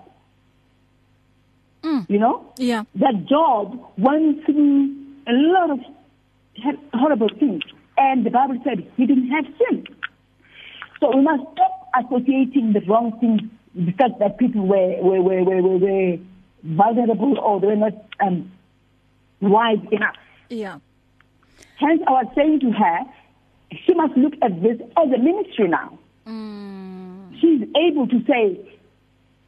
Mm. 1.83 2.09
You 2.09 2.19
know? 2.19 2.53
Yeah. 2.57 2.85
That 2.95 3.27
Job 3.27 3.79
went 3.99 4.45
through 4.47 4.95
a 5.27 5.33
lot 5.33 5.71
of 5.71 5.81
horrible 6.95 7.29
things. 7.39 7.63
And 7.99 8.25
the 8.25 8.31
Bible 8.31 8.59
said 8.65 8.87
he 8.97 9.05
didn't 9.07 9.29
have 9.31 9.45
sin. 9.59 9.87
So 11.01 11.15
we 11.15 11.23
must 11.23 11.43
stop 11.53 11.89
associating 11.99 12.73
the 12.73 12.81
wrong 12.89 13.19
things 13.21 13.43
the 13.75 13.93
fact 13.93 14.19
that 14.19 14.37
people 14.39 14.67
were, 14.67 14.97
were, 15.03 15.21
were, 15.23 15.45
were, 15.45 15.63
were, 15.63 15.79
were 15.79 16.19
vulnerable 16.63 17.39
or 17.39 17.61
they 17.61 17.69
were 17.69 17.77
not 17.77 17.95
um, 18.21 18.51
wise 19.41 19.79
enough. 19.91 20.17
Yeah. 20.49 20.79
Hence, 21.77 22.03
I 22.07 22.11
was 22.11 22.27
saying 22.35 22.61
to 22.61 22.73
her, 22.73 22.99
she 23.87 23.95
must 23.95 24.17
look 24.17 24.35
at 24.43 24.63
this 24.63 24.81
as 24.97 25.13
a 25.13 25.19
ministry 25.19 25.69
now. 25.69 25.99
Mm. 26.27 27.41
She's 27.41 27.63
able 27.77 28.07
to 28.09 28.25
say, 28.27 28.61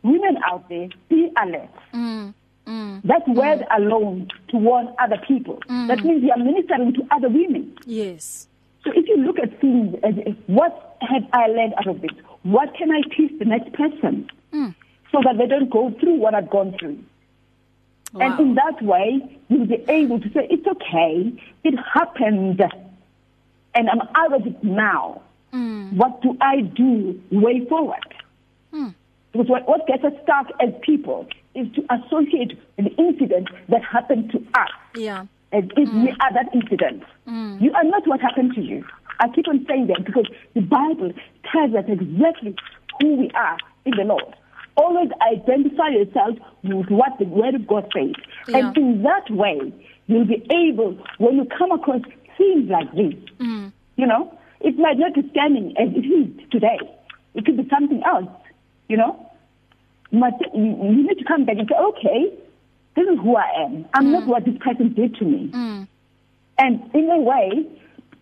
women 0.02 0.38
out 0.46 0.68
there, 0.68 0.88
be 1.08 1.30
alert. 1.36 1.68
Mm. 1.92 2.34
Mm. 2.66 3.02
That 3.02 3.28
word 3.28 3.66
alone 3.76 4.28
to 4.48 4.56
warn 4.56 4.88
other 4.98 5.18
people. 5.26 5.60
That 5.68 6.04
means 6.04 6.22
you 6.22 6.30
are 6.30 6.38
ministering 6.38 6.94
to 6.94 7.02
other 7.10 7.28
women. 7.28 7.76
Yes. 7.84 8.46
So 8.84 8.90
if 8.94 9.06
you 9.08 9.16
look 9.16 9.38
at 9.38 9.60
things 9.60 9.96
as, 10.02 10.14
as 10.26 10.34
what 10.46 10.96
have 11.00 11.24
I 11.32 11.48
learned 11.48 11.74
out 11.78 11.88
of 11.88 12.00
this? 12.00 12.10
What 12.42 12.74
can 12.74 12.90
I 12.90 13.02
teach 13.16 13.36
the 13.38 13.44
next 13.44 13.72
person? 13.72 14.28
Mm. 14.52 14.74
So 15.12 15.20
that 15.24 15.36
they 15.38 15.46
don't 15.46 15.70
go 15.70 15.90
through 16.00 16.16
what 16.16 16.34
I've 16.34 16.48
gone 16.50 16.74
through. 16.78 16.98
And 18.14 18.32
Wow. 18.34 18.38
in 18.40 18.54
that 18.54 18.82
way, 18.82 19.38
you'll 19.48 19.66
be 19.66 19.82
able 19.88 20.20
to 20.20 20.28
say, 20.32 20.46
it's 20.50 20.66
okay, 20.66 21.32
it 21.64 21.74
happened, 21.94 22.60
and 23.74 23.88
I'm 23.90 24.00
out 24.14 24.32
of 24.34 24.46
it 24.46 24.62
now. 24.64 25.22
Mm. 25.52 25.94
What 25.94 26.20
do 26.22 26.36
I 26.40 26.60
do 26.62 27.20
way 27.30 27.64
forward? 27.66 28.06
Mm. 28.72 28.94
Because 29.32 29.48
what, 29.48 29.66
what 29.68 29.86
gets 29.86 30.04
us 30.04 30.12
stuck 30.22 30.46
as 30.60 30.70
people 30.82 31.26
is 31.54 31.66
to 31.74 31.84
associate 31.94 32.58
the 32.76 32.90
incident 32.96 33.48
that 33.68 33.82
happened 33.82 34.30
to 34.32 34.38
us 34.58 34.70
Yeah. 34.96 35.24
as 35.52 35.64
if 35.76 35.92
we 35.92 36.10
are 36.10 36.32
that 36.32 36.54
incident. 36.54 37.02
You 37.60 37.72
are 37.74 37.84
not 37.84 38.06
what 38.06 38.20
happened 38.20 38.54
to 38.54 38.62
you. 38.62 38.84
I 39.20 39.28
keep 39.28 39.46
on 39.48 39.64
saying 39.68 39.86
that 39.88 40.04
because 40.04 40.26
the 40.54 40.62
Bible 40.62 41.12
tells 41.50 41.74
us 41.74 41.84
exactly 41.88 42.54
who 43.00 43.14
we 43.16 43.30
are 43.30 43.56
in 43.84 43.92
the 43.96 44.04
Lord. 44.04 44.34
Always 44.76 45.10
identify 45.20 45.88
yourself 45.88 46.38
with 46.62 46.88
what 46.88 47.18
the 47.18 47.26
Word 47.26 47.54
of 47.54 47.66
God 47.66 47.90
says. 47.94 48.14
Yeah. 48.48 48.58
And 48.58 48.76
in 48.76 49.02
that 49.02 49.30
way, 49.30 49.72
you'll 50.06 50.26
be 50.26 50.46
able, 50.50 50.96
when 51.18 51.36
you 51.36 51.46
come 51.58 51.72
across 51.72 52.00
seems 52.38 52.70
like 52.70 52.90
this. 52.92 53.14
Mm. 53.38 53.72
You 53.96 54.06
know, 54.06 54.38
it 54.60 54.78
might 54.78 54.98
not 54.98 55.14
be 55.14 55.28
standing 55.30 55.74
as 55.76 55.88
it 55.94 56.06
is 56.06 56.50
today. 56.50 56.78
It 57.34 57.44
could 57.44 57.56
be 57.56 57.68
something 57.68 58.02
else. 58.04 58.28
You 58.88 58.96
know, 58.96 59.30
but 60.12 60.34
you, 60.54 60.64
you 60.64 61.06
need 61.08 61.18
to 61.18 61.24
come 61.24 61.44
back 61.44 61.56
and 61.58 61.68
say, 61.68 61.76
okay, 61.76 62.38
this 62.94 63.06
is 63.08 63.18
who 63.20 63.36
I 63.36 63.64
am. 63.64 63.86
I'm 63.94 64.06
mm. 64.06 64.12
not 64.12 64.26
what 64.26 64.44
this 64.44 64.56
person 64.58 64.92
did 64.94 65.14
to 65.16 65.24
me. 65.24 65.50
Mm. 65.52 65.88
And 66.58 66.94
in 66.94 67.10
a 67.10 67.18
way, 67.18 67.66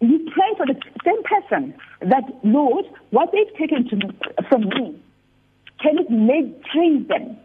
you 0.00 0.30
pray 0.32 0.54
for 0.56 0.66
the 0.66 0.80
same 1.04 1.22
person 1.24 1.74
that, 2.00 2.24
Lord, 2.44 2.84
what 3.10 3.30
they've 3.32 3.56
taken 3.58 3.88
to, 3.88 4.44
from 4.48 4.68
me, 4.68 5.02
can 5.82 5.98
it 5.98 6.10
make 6.10 6.62
change 6.72 7.08
them 7.08 7.36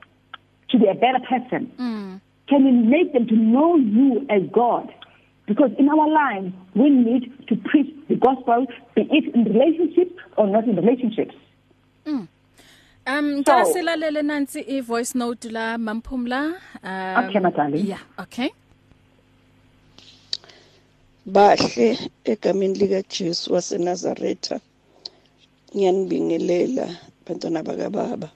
to 0.69 0.79
be 0.79 0.87
a 0.87 0.93
better 0.93 1.19
person? 1.29 1.71
Mm. 1.79 2.21
Can 2.47 2.67
it 2.67 2.71
make 2.71 3.13
them 3.13 3.27
to 3.27 3.35
know 3.35 3.75
you 3.75 4.25
as 4.29 4.43
God? 4.51 4.93
Because 5.47 5.71
in 5.77 5.89
our 5.89 6.09
lives, 6.09 6.53
we 6.73 6.89
need 6.89 7.31
to 7.47 7.55
preach 7.55 7.93
the 8.07 8.15
gospel, 8.15 8.65
be 8.95 9.01
it 9.11 9.33
in 9.35 9.43
relationships 9.45 10.13
or 10.37 10.47
not 10.47 10.65
in 10.65 10.75
relationships. 10.75 11.35
Mm. 12.05 12.27
Um 13.07 13.43
so, 13.45 13.53
ngasilalele 13.53 14.21
nansi 14.21 14.65
i 14.67 14.81
voice 14.81 15.13
note 15.15 15.51
la 15.51 15.77
Mamphumla 15.77 16.55
um 16.83 17.25
Okay 17.25 17.39
madali 17.39 17.87
Yeah 17.87 17.99
okay 18.17 18.49
Bahle 21.25 21.97
egameni 22.23 22.73
lika 22.73 23.03
Jesu 23.03 23.53
waseNazaretha 23.53 24.59
ngiyanibingelela 25.75 26.97
bantwana 27.25 27.63
baka 27.63 27.89
baba 27.89 28.29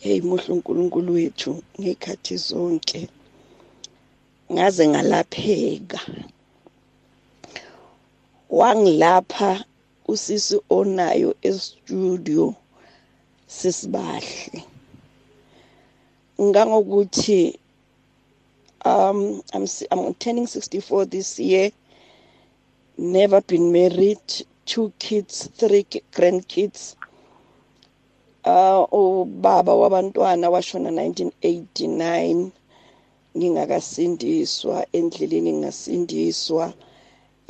hey 0.00 0.20
muhle 0.20 0.48
uNkulunkulu 0.54 1.12
wethu 1.12 1.62
ngekhathi 1.80 2.36
zonke 2.36 3.08
ngaze 4.52 4.88
ngalapheka. 4.88 6.00
Wangilapha 8.50 9.64
usisi 10.12 10.56
onayo 10.78 11.30
e-studio 11.42 12.54
sisibahle. 13.46 14.64
Ngangokuthi 16.40 17.58
um 18.84 19.42
I'm 19.54 19.66
I'm 19.92 20.14
turning 20.14 20.46
64 20.46 21.04
this 21.06 21.38
year 21.38 21.70
never 22.98 23.40
been 23.42 23.70
married 23.72 24.18
two 24.66 24.92
kids 24.98 25.48
three 25.58 25.84
grandkids. 26.12 26.96
Uh 28.44 28.84
ubaba 28.92 29.74
wabantwana 29.74 30.50
washona 30.50 30.90
1989 30.90 32.48
ngingakasindiswa 33.36 34.86
endleleni 34.92 35.52
ngasindiswa 35.60 36.64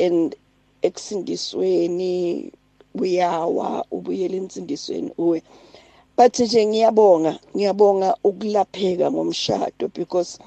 and 0.06 0.36
ekusindisweni 0.82 2.12
uyawa 3.02 3.84
ubuyela 3.90 4.36
insindisweni 4.42 5.10
uwe. 5.18 5.42
But 6.16 6.38
nje 6.40 6.66
ngiyabonga 6.66 7.32
ngiyabonga 7.56 8.16
ukulapheka 8.28 9.06
ngomshado 9.14 9.84
because 9.94 10.38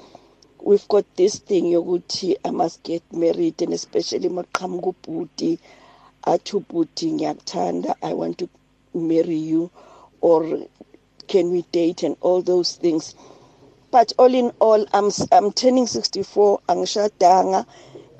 we've 0.68 0.86
got 0.88 1.06
this 1.16 1.34
thing 1.44 1.64
yokuthi 1.72 2.28
i 2.44 2.50
must 2.50 2.82
get 2.84 3.02
married 3.12 3.62
and 3.62 3.72
especially 3.72 4.28
maqhamuka 4.28 4.88
ubhuti 4.92 5.58
athi 6.32 6.56
ubhuti 6.56 7.12
ngiyakuthanda 7.12 7.90
i 8.02 8.12
want 8.14 8.36
to 8.38 8.46
marry 8.94 9.38
you. 9.50 9.70
Or 10.24 10.40
can 11.28 11.50
we 11.52 11.60
date 11.70 12.02
and 12.02 12.16
all 12.22 12.40
those 12.40 12.76
things. 12.76 13.14
But 13.90 14.14
all 14.18 14.34
in 14.34 14.50
all 14.58 14.86
i'm 14.94 15.10
i'm 15.30 15.52
turning 15.52 15.86
64 15.86 16.60
angishadanga 16.66 17.66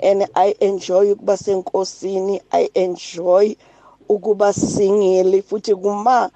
and 0.03 0.27
i 0.35 0.53
enjoy 0.61 1.13
ukuba 1.13 1.37
senkosini 1.37 2.41
i 2.51 2.69
enjoy 2.75 3.55
ukuba 4.09 4.53
singile 4.53 5.41
futhi 5.41 5.75
kuma 5.75 6.29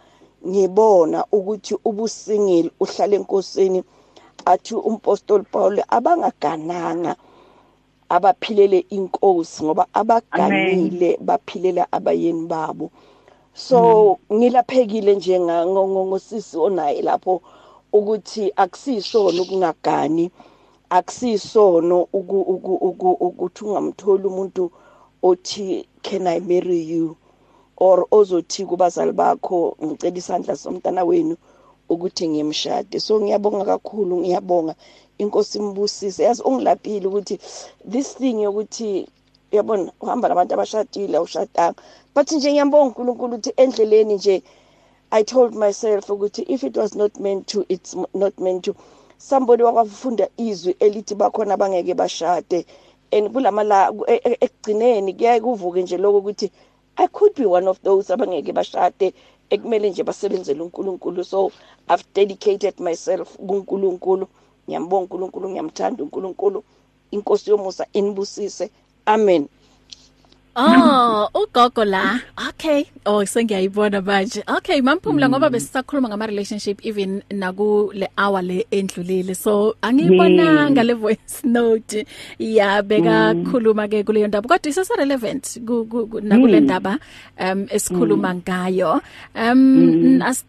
ngibona 0.48 1.26
ukuthi 1.32 1.76
ubusingile 1.86 2.72
uhlala 2.80 3.16
enkosini. 3.16 3.84
Athi 4.46 4.76
umpostoli 4.76 5.44
Paul 5.52 5.84
abangagananga 5.90 7.16
abaphilele 8.10 8.80
inkosi 8.90 9.64
ngoba 9.64 9.86
abaganile 9.94 11.20
baphilela 11.22 11.88
abayeni 11.92 12.48
babo. 12.48 12.92
So 13.68 13.80
ngilaphekile 14.36 15.12
nje 15.16 15.36
ngosisi 15.40 16.56
onaye 16.68 17.02
lapho 17.08 17.34
ukuthi 17.98 18.44
akusisono 18.64 19.40
ukungagani 19.44 20.26
akusisono 20.98 21.98
ukuthi 22.14 23.62
ungamtholi 23.66 24.26
umuntu 24.32 24.64
othi 25.30 25.66
can 26.06 26.28
i 26.28 26.40
marry 26.40 26.82
you? 26.92 27.18
Or 27.78 27.98
ozothi 28.12 28.66
kubazali 28.66 29.12
bakho 29.12 29.76
ngicela 29.84 30.18
isandla 30.18 30.56
somntana 30.56 31.02
wenu 31.10 31.36
ukuthi 31.90 32.24
ngiyemshade 32.30 33.00
so 33.00 33.14
ngiyabonga 33.22 33.66
kakhulu 33.66 34.14
ngiyabonga. 34.22 34.76
Inkosi 35.22 35.58
imbusise. 35.60 36.24
Yazi 36.24 36.42
ungilaphile 36.50 37.06
ukuthi 37.08 37.36
this 37.92 38.16
thing 38.18 38.42
yokuthi 38.46 39.08
yabona 39.52 39.92
uhamba 40.02 40.30
nabantu 40.30 40.54
abashadile 40.54 41.18
awushadanga 41.18 41.80
but 42.16 42.32
nje 42.32 42.52
ngiyambonga 42.52 42.86
uNkulunkulu 42.86 43.34
ukuthi 43.36 43.52
endleleni 43.58 44.14
nje 44.16 44.44
I 45.12 45.24
told 45.24 45.56
myself 45.56 46.08
ukuthi 46.10 46.46
if 46.48 46.64
it 46.64 46.78
was 46.78 46.94
not 46.94 47.20
meant 47.20 47.48
to 47.48 47.66
it's 47.68 47.96
not 48.14 48.38
meant 48.40 48.64
to. 48.66 48.76
Somebody 49.18 49.64
wakwafunda 49.64 50.30
izwi 50.38 50.76
elithi 50.80 51.16
bakhona 51.16 51.54
abangeke 51.54 51.94
bashade. 51.96 52.66
And 53.12 53.34
kulamala 53.34 53.92
e, 54.08 54.22
e, 54.24 54.38
ekugcineni 54.40 55.14
kuyaye 55.14 55.42
kuvuke 55.42 55.82
nje 55.82 55.98
lokho 55.98 56.18
ukuthi 56.18 56.52
I 56.98 57.08
could 57.08 57.34
be 57.34 57.46
one 57.46 57.68
of 57.68 57.82
those 57.82 58.14
abangeke 58.14 58.54
bashade. 58.54 59.14
Ekumele 59.50 59.90
nje 59.90 60.04
basebenzele 60.04 60.62
uNkulunkulu. 60.62 61.24
So 61.26 61.52
I've 61.90 62.06
dedicated 62.14 62.80
myself 62.80 63.36
kuNkulunkulu. 63.38 64.28
Ngiyambonga 64.68 65.04
uNkulunkulu 65.04 65.50
ngiyamthanda 65.50 66.04
uNkulunkulu. 66.04 66.64
Inkosi 67.12 67.50
yomusa 67.50 67.88
inibusise. 67.94 68.70
Amen 69.14 69.50
Oh, 70.60 71.30
ugogo 71.34 71.86
la. 71.86 72.20
Okay. 72.50 72.92
Oh, 73.06 73.24
sengiyayibona 73.24 74.02
manje. 74.04 74.44
Okay, 74.44 74.82
mamphumla 74.82 75.28
mm. 75.28 75.32
ngoba 75.32 75.50
besisakhuluma 75.50 76.10
ngama 76.10 76.28
relationship 76.28 76.84
even 76.84 77.24
naku 77.32 77.92
le 77.94 78.08
hour 78.18 78.42
le 78.42 78.66
endlulile. 78.72 79.36
So, 79.36 79.76
angiyibonanga 79.82 80.84
le 80.84 80.94
voice 80.94 81.44
note. 81.44 82.04
Ya 82.40 82.82
beka 82.84 83.34
mm. 83.34 83.48
khuluma 83.48 83.88
ke 83.88 84.04
kuleyo 84.04 84.28
ndaba. 84.28 84.48
Kodwa 84.50 84.70
isese 84.70 84.94
relevant 84.98 85.58
nakule 86.22 86.60
ndaba 86.60 87.00
um 87.40 87.68
esikhuluma 87.72 88.34
mm. 88.34 88.42
ngayo. 88.44 89.02
Um 89.36 90.22
as 90.22 90.44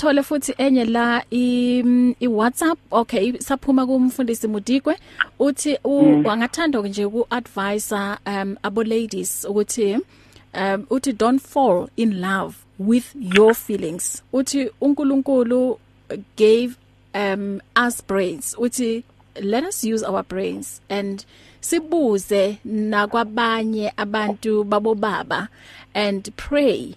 asithole 0.00 0.22
futhi 0.22 0.54
enye 0.58 0.84
la 0.84 1.22
i, 1.30 1.78
i 2.20 2.28
WhatsApp. 2.28 2.78
Okay, 2.92 3.32
saphuma 3.32 3.86
kumfundisi 3.86 4.48
Mudikwe 4.48 4.96
uthi 5.38 5.78
wangathanda 5.84 6.80
nje 6.80 7.08
ku 7.08 7.26
advisor 7.30 8.18
um 8.26 8.56
abo 8.62 8.82
ladies 8.82 9.44
ukuthi 9.44 9.98
um 10.54 10.86
uthi 10.90 11.12
don't 11.12 11.42
fall 11.42 11.88
in 11.96 12.20
love 12.20 12.56
with 12.78 13.14
your 13.14 13.54
feelings 13.54 14.22
uthi 14.32 14.70
uNkulunkulu 14.80 15.78
gave 16.36 16.76
um 17.14 17.60
us 17.76 18.02
brains 18.06 18.56
uthi 18.58 19.04
let 19.40 19.64
us 19.64 19.84
use 19.84 20.02
our 20.06 20.22
brains 20.22 20.80
and 20.88 21.24
sibuze 21.60 22.58
nakwabanye 22.64 23.92
abantu 23.96 24.64
babo 24.64 24.94
baba 24.94 25.48
and 25.94 26.30
pray 26.36 26.94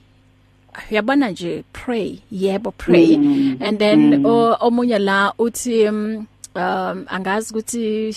yabona 0.91 1.30
nje 1.30 1.63
pray 1.74 2.19
yebo 2.32 2.71
pray 2.71 3.17
mm. 3.17 3.57
and 3.61 3.80
then 3.80 4.15
mm. 4.15 4.55
omunye 4.59 4.99
la 4.99 5.34
uthi 5.38 5.88
um, 5.88 6.26
um 6.55 7.05
angazi 7.07 7.53
ukuthi 7.53 8.15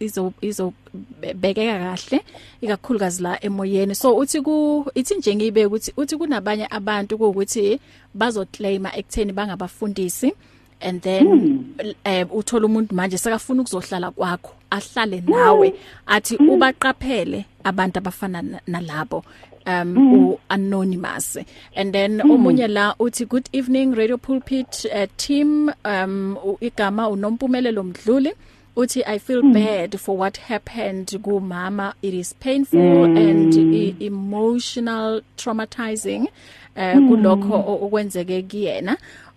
izo 0.00 0.32
izobekeka 0.40 1.78
kahle 1.78 2.20
ikakhulukazi 2.60 3.22
la 3.22 3.44
emoyeni 3.44 3.94
so 3.94 4.16
uthi 4.16 4.40
ku 4.40 4.86
ithi 4.94 5.14
nje 5.14 5.36
ngibe 5.36 5.66
ukuthi 5.66 5.92
uthi 5.96 6.16
kunabanye 6.16 6.66
abantu 6.70 7.16
ukuthi 7.16 7.80
bazoclaima 8.14 8.96
ekutheni 8.96 9.32
bangabafundisi 9.32 10.32
and 10.80 11.02
then 11.02 11.26
hmm. 11.26 11.94
eh 12.04 12.26
uthola 12.30 12.66
umuntu 12.66 12.94
manje 12.94 13.18
sekafuna 13.18 13.62
ukuzohlala 13.62 14.10
kwakho 14.10 14.52
ahlale 14.70 15.20
nawe 15.26 15.74
athi 16.06 16.36
ubaqaphele 16.36 17.44
abantu 17.64 17.98
abafana 17.98 18.60
nalabo 18.66 19.24
um 19.68 19.94
mm. 19.94 20.38
anonymous 20.48 21.38
and 21.76 21.92
then 21.92 22.20
mm. 22.20 22.30
omunye 22.30 22.68
la 22.68 22.94
uthi 22.98 23.24
good 23.24 23.48
evening 23.52 23.94
radio 23.94 24.16
pulpit 24.16 24.84
uh, 24.84 25.06
team 25.16 25.70
um 25.84 26.36
igama 26.60 27.08
unompumelelo 27.08 27.82
mdluli 27.82 28.32
uthi 28.76 29.02
i 29.02 29.18
feel 29.18 29.42
mm. 29.42 29.52
bad 29.52 29.98
for 29.98 30.18
what 30.18 30.38
happened 30.38 31.18
ku 31.22 31.40
mama 31.40 31.94
it 32.02 32.14
is 32.14 32.34
painful 32.34 33.08
mm. 33.08 33.16
and 33.16 33.54
e 33.54 33.94
emotional 34.00 35.22
traumatizing 35.36 36.28
uh, 36.76 36.94
mm. 36.94 37.08
kulokho 37.08 37.54
okwenzeke 37.84 38.42
kuyena 38.42 38.96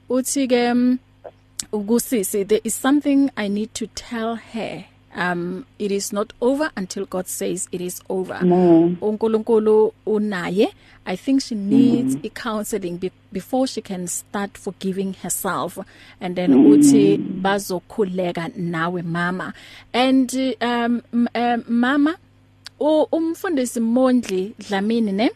uthi 0.10 0.48
ke 0.48 0.74
ukusisi 1.72 2.46
there 2.46 2.62
is 2.64 2.82
something 2.82 3.30
i 3.36 3.50
need 3.50 3.74
to 3.74 3.88
tell 3.88 4.36
her 4.36 4.84
um 5.18 5.66
it 5.80 5.91
is 5.91 6.14
not 6.14 6.34
over 6.41 6.72
until 6.76 7.05
God 7.05 7.28
says 7.28 7.68
it 7.72 7.82
is 7.82 8.01
over 8.09 8.39
No. 8.43 8.95
uNkulunkulu 9.01 9.93
unaye 10.05 10.74
i 11.05 11.18
think 11.18 11.41
she 11.41 11.55
needs 11.55 12.16
mm. 12.16 12.30
counseling 12.34 12.97
be, 12.97 13.12
before 13.32 13.68
she 13.68 13.82
can 13.82 14.07
start 14.07 14.57
forgiving 14.57 15.14
herself 15.24 15.78
and 16.20 16.36
then 16.36 16.53
mm. 16.53 16.72
uthi 16.72 17.18
bazokhuleka 17.18 18.49
nawe 18.55 19.01
mama 19.01 19.53
and 19.93 20.34
um, 20.62 21.01
um 21.36 21.64
mama 21.68 22.18
umfundisi 23.12 23.80
Mondli 23.80 24.53
Dlamini 24.59 25.12
ne 25.12 25.32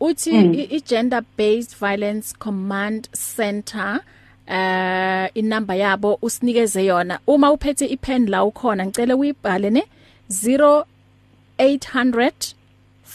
uthi 0.00 0.32
mm. 0.32 0.54
i 0.70 0.80
gender 0.80 1.22
based 1.36 1.76
violence 1.78 2.34
command 2.38 3.08
center 3.12 4.00
uh 4.48 5.26
inamba 5.34 5.74
yabo 5.74 6.18
usinikeze 6.22 6.84
yona. 6.84 7.18
Uma 7.26 7.52
uphethe 7.52 7.86
ipen 7.86 8.28
la 8.28 8.44
ukhona 8.44 8.86
ngicela 8.86 9.16
uyibhale 9.16 9.70
ne 9.70 9.82
0800 10.30 12.54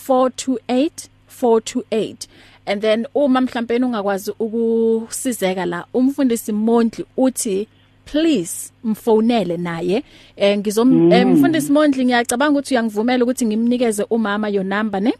428 0.08 1.10
428 1.42 2.28
and 2.66 2.82
then 2.82 3.08
uma 3.16 3.42
mhlawumbe 3.42 3.86
ungakwazi 3.86 4.32
ukusizeka 4.40 5.66
la 5.66 5.86
umfundisi 5.94 6.52
Mondli 6.52 7.06
uthi 7.18 7.68
please 8.06 8.72
mfonele 8.84 9.58
naye. 9.58 10.04
Eh 10.36 10.58
ngizom 10.58 10.92
mm. 10.92 11.12
eh, 11.12 11.28
mfundisi 11.28 11.72
Mondli 11.72 12.06
ngiyacabanga 12.06 12.60
ukuthi 12.60 12.74
uyangivumela 12.74 13.24
ukuthi 13.24 13.46
ngimnikeze 13.46 14.04
umama 14.10 14.50
your 14.50 14.66
number 14.66 15.02
ne? 15.02 15.14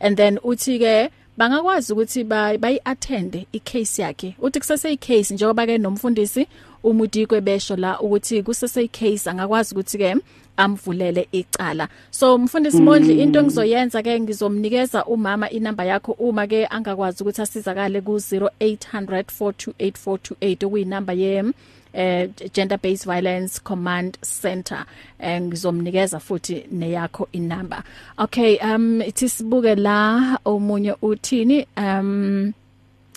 And 0.00 0.16
then 0.16 0.38
uthi 0.44 0.78
ke 0.78 1.10
bangakwazi 1.38 1.92
ukuthi 1.92 2.24
bayi-attend 2.24 3.46
icase 3.52 4.02
yakhe. 4.02 4.34
Uthi 4.38 4.60
kusese 4.60 4.92
icase 4.92 5.34
njengoba 5.34 5.66
ke 5.66 5.78
nomfundisi 5.78 6.46
umudikwe 6.82 7.40
besho 7.40 7.76
la 7.76 8.00
ukuthi 8.00 8.42
kusese 8.42 8.84
icase 8.84 9.30
angakwazi 9.30 9.74
ukuthi 9.74 9.98
ke 9.98 10.16
amvulele 10.56 11.28
icala. 11.32 11.88
So 12.10 12.38
mfundisi 12.38 12.82
Mondli 12.82 13.14
mm. 13.14 13.20
into 13.20 13.38
engizoyenza 13.38 14.02
ke 14.02 14.20
ngizomnikeza 14.20 15.04
umama 15.04 15.50
inamba 15.50 15.84
yakho 15.84 16.12
uma 16.12 16.46
ke 16.46 16.66
angakwazi 16.66 17.22
ukuthi 17.22 17.42
asizakale 17.42 18.00
ku 18.00 18.12
0800 18.12 19.22
428 19.40 20.66
okuyinamba 20.66 21.12
ye 21.12 21.44
eh 21.92 22.28
gender 22.52 22.78
based 22.78 23.04
violence 23.06 23.60
command 23.60 24.18
center 24.42 24.84
eh 25.20 25.40
ngizomnikeza 25.42 26.20
futhi 26.20 26.66
neyakho 26.72 27.28
inamba. 27.32 27.82
Okay 28.18 28.58
um 28.58 29.02
ithi 29.02 29.28
sibuke 29.28 29.74
la 29.74 30.38
omunye 30.44 30.94
uthini? 31.02 31.66
Um 31.76 32.52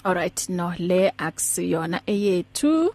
alright 0.04 0.50
no 0.50 0.74
le 0.78 1.12
akusiyona 1.18 2.02
eyethu. 2.08 2.94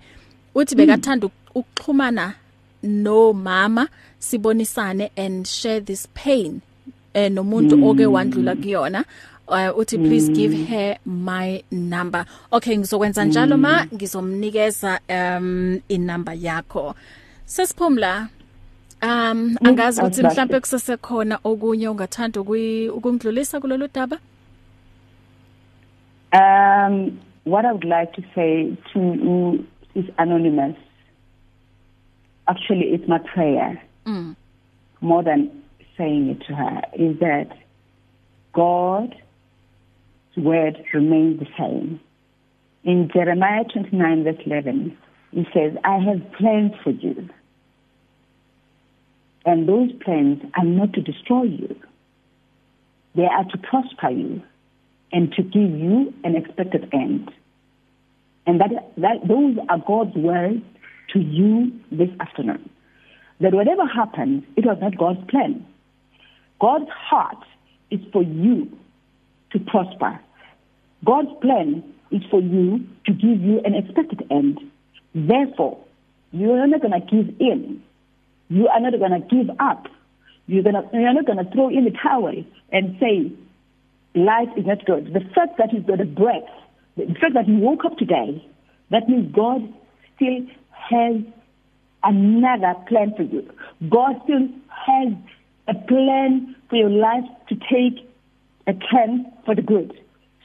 Uthi 0.56 0.76
bekathanda 0.76 1.30
ukuxhumana 1.56 2.34
no 2.84 3.34
mama 3.34 3.88
sibonisane 4.20 5.10
and 5.16 5.48
share 5.48 5.82
this 5.82 6.08
pain 6.14 6.62
eh 7.14 7.32
nomuntu 7.32 7.78
mm. 7.78 7.84
oke 7.84 8.06
wandlula 8.06 8.56
kuyona 8.56 9.06
uh, 9.48 9.80
uthi 9.80 9.98
please 9.98 10.30
mm. 10.30 10.36
give 10.36 10.54
her 10.66 10.98
my 11.06 11.64
number 11.72 12.26
okay 12.52 12.78
ngizokwenza 12.78 13.26
njalo 13.26 13.58
mm. 13.58 13.62
ma 13.62 13.86
ngizomnikeza 13.94 15.00
um 15.10 15.80
inamba 15.88 16.34
yakho 16.34 16.96
sesiphumla 17.46 18.28
um 19.04 19.58
angazi 19.64 20.02
ukuthi 20.02 20.24
mhlambe 20.24 20.60
kusesekhona 20.60 21.40
okunye 21.44 21.90
ungathanda 21.90 22.42
ukungidlulisa 22.42 23.60
kulolu 23.60 23.88
daba 23.94 24.18
um 26.34 27.20
what 27.46 27.66
i 27.66 27.72
would 27.72 27.84
like 27.84 28.12
to 28.12 28.22
say 28.36 28.72
to 28.94 29.60
is 29.96 30.06
anonymous 30.18 30.76
actually 32.48 32.94
it's 32.94 33.08
my 33.08 33.20
prayer 33.20 33.87
mm. 34.08 34.36
more 35.02 35.24
than 35.24 35.64
saying 35.98 36.30
it 36.30 36.46
to 36.48 36.56
her 36.56 36.82
is 36.94 37.20
that 37.20 37.50
God's 38.54 39.14
word 40.36 40.84
remains 40.94 41.40
the 41.40 41.48
same. 41.58 42.00
In 42.84 43.10
Jeremiah 43.14 43.66
29 43.66 44.24
verse 44.24 44.42
11, 44.46 44.98
he 45.32 45.48
says, 45.54 45.74
I 45.84 45.98
have 45.98 46.32
plans 46.34 46.74
for 46.84 46.92
you. 46.92 47.30
And 49.46 49.68
those 49.68 49.92
plans 50.04 50.42
are 50.58 50.66
not 50.66 50.94
to 50.94 51.02
destroy 51.02 51.44
you. 51.44 51.76
They 53.16 53.26
are 53.26 53.46
to 53.46 53.58
prosper 53.58 54.10
you 54.10 54.42
and 55.12 55.32
to 55.34 55.42
give 55.42 55.72
you 55.72 56.14
an 56.24 56.36
expected 56.36 56.90
end. 56.94 57.32
And 58.46 58.62
that, 58.62 58.92
that 58.98 59.28
those 59.28 59.58
are 59.70 59.80
God's 59.80 60.16
words 60.16 60.62
to 61.14 61.20
you 61.20 61.72
this 61.92 62.10
afternoon. 62.20 62.70
That 63.40 63.54
whatever 63.54 63.86
happens, 63.86 64.44
it 64.56 64.66
was 64.66 64.78
not 64.82 64.98
God's 64.98 65.24
plan. 65.30 65.66
God's 66.60 66.90
heart 66.90 67.44
is 67.92 68.00
for 68.12 68.24
you 68.24 68.78
to 69.52 69.60
prosper. 69.60 70.20
God's 71.06 71.30
plan 71.42 71.84
is 72.12 72.22
for 72.32 72.42
you 72.42 72.88
to 73.06 73.14
give 73.14 73.42
you 73.42 73.62
an 73.64 73.76
expected 73.76 74.26
end. 74.32 74.60
Therefore, 75.14 75.78
you 76.32 76.52
are 76.52 76.68
not 76.68 76.82
going 76.82 77.00
to 77.00 77.06
give 77.08 77.40
in. 77.40 77.84
You 78.50 78.68
are 78.68 78.80
not 78.80 78.98
going 78.98 79.22
to 79.22 79.28
give 79.28 79.56
up. 79.60 79.88
You're, 80.48 80.64
gonna, 80.64 80.90
you're 80.94 81.14
not 81.14 81.26
going 81.26 81.44
to 81.44 81.52
throw 81.52 81.70
in 81.70 81.84
the 81.84 81.92
towel 81.92 82.44
and 82.72 82.98
say, 83.00 83.32
life 84.16 84.50
is 84.58 84.66
not 84.66 84.86
good. 84.86 85.14
The 85.14 85.22
fact 85.36 85.58
that 85.58 85.74
you've 85.74 85.86
got 85.86 86.02
a 86.02 86.06
breath, 86.06 86.50
the 86.96 87.06
fact 87.20 87.34
that 87.34 87.48
you 87.48 87.58
woke 87.58 87.86
up 87.86 87.98
today, 87.98 88.44
that 88.90 89.08
means 89.10 89.34
God 89.36 89.62
still 90.16 90.48
has 90.72 91.16
another 92.04 92.76
plan 92.88 93.14
for 93.16 93.24
you. 93.24 93.50
God 93.90 94.22
still 94.24 94.48
has 94.70 95.14
a 95.68 95.74
plan 95.88 96.56
for 96.70 96.76
your 96.76 96.90
life 96.90 97.26
to 97.50 97.56
take 97.56 98.08
a 98.68 98.74
turn 98.74 99.32
for 99.46 99.56
the 99.56 99.62
good. 99.62 99.94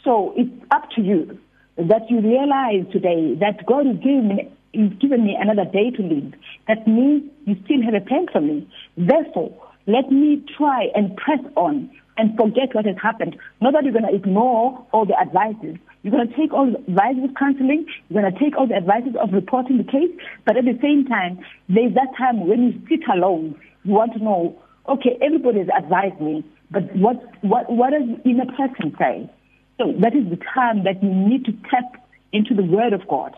So 0.04 0.34
it's 0.36 0.50
up 0.70 0.90
to 0.96 1.02
you 1.02 1.38
that 1.76 2.10
you 2.10 2.20
realize 2.20 2.90
today 2.92 3.34
that 3.40 3.64
God 3.66 3.86
is 3.86 3.96
giving 3.96 4.28
me 4.28 4.52
He's 4.72 4.92
given 5.00 5.24
me 5.24 5.36
another 5.38 5.66
day 5.70 5.90
to 5.90 6.02
live. 6.02 6.32
That 6.66 6.86
means 6.88 7.30
you 7.44 7.56
still 7.66 7.82
have 7.82 7.92
a 7.92 8.00
plan 8.00 8.26
for 8.32 8.40
me. 8.40 8.66
Therefore, 8.96 9.52
let 9.86 10.10
me 10.10 10.42
try 10.56 10.86
and 10.94 11.14
press 11.14 11.40
on 11.56 11.90
and 12.16 12.36
forget 12.36 12.74
what 12.74 12.86
has 12.86 12.96
happened. 13.02 13.36
Not 13.60 13.72
that 13.72 13.84
you're 13.84 13.92
going 13.92 14.06
to 14.06 14.14
ignore 14.14 14.86
all 14.92 15.06
the 15.06 15.18
advices. 15.18 15.76
You're 16.02 16.12
going 16.12 16.28
to 16.28 16.36
take 16.36 16.52
all 16.52 16.70
the 16.70 16.78
advices 16.78 17.24
of 17.24 17.34
counseling. 17.36 17.86
You're 18.08 18.22
going 18.22 18.32
to 18.32 18.38
take 18.38 18.56
all 18.56 18.66
the 18.66 18.74
advices 18.74 19.14
of 19.20 19.32
reporting 19.32 19.78
the 19.78 19.84
case. 19.84 20.10
But 20.44 20.56
at 20.56 20.64
the 20.64 20.78
same 20.82 21.06
time, 21.06 21.40
there's 21.68 21.94
that 21.94 22.12
time 22.18 22.46
when 22.46 22.62
you 22.62 22.72
sit 22.88 23.08
alone. 23.08 23.58
You 23.84 23.94
want 23.94 24.12
to 24.14 24.18
know, 24.18 24.60
okay, 24.88 25.18
everybody 25.22 25.60
has 25.60 25.68
advised 25.76 26.20
me, 26.20 26.44
but 26.70 26.94
what, 26.96 27.16
what, 27.42 27.70
what 27.70 27.90
does 27.90 28.08
inner 28.24 28.46
person 28.46 28.94
say? 28.98 29.30
So 29.78 29.92
that 30.00 30.14
is 30.14 30.28
the 30.30 30.38
time 30.54 30.84
that 30.84 31.02
you 31.02 31.10
need 31.10 31.44
to 31.46 31.52
tap 31.70 32.06
into 32.32 32.54
the 32.54 32.62
word 32.62 32.92
of 32.92 33.06
God 33.08 33.34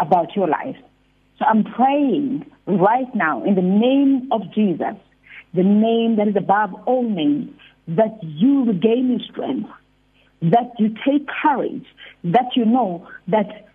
about 0.00 0.34
your 0.36 0.48
life. 0.48 0.76
So 1.38 1.44
I'm 1.44 1.64
praying 1.64 2.46
right 2.66 3.12
now 3.14 3.44
in 3.44 3.54
the 3.54 3.62
name 3.62 4.28
of 4.32 4.42
Jesus, 4.54 4.94
the 5.54 5.62
name 5.62 6.16
that 6.16 6.28
is 6.28 6.36
above 6.36 6.74
all 6.86 7.08
names, 7.08 7.50
that 7.88 8.18
you 8.22 8.64
regain 8.64 9.20
strength, 9.30 9.68
that 10.42 10.72
you 10.78 10.94
take 11.06 11.26
courage, 11.42 11.86
that 12.24 12.56
you 12.56 12.64
know 12.64 13.06
that 13.28 13.68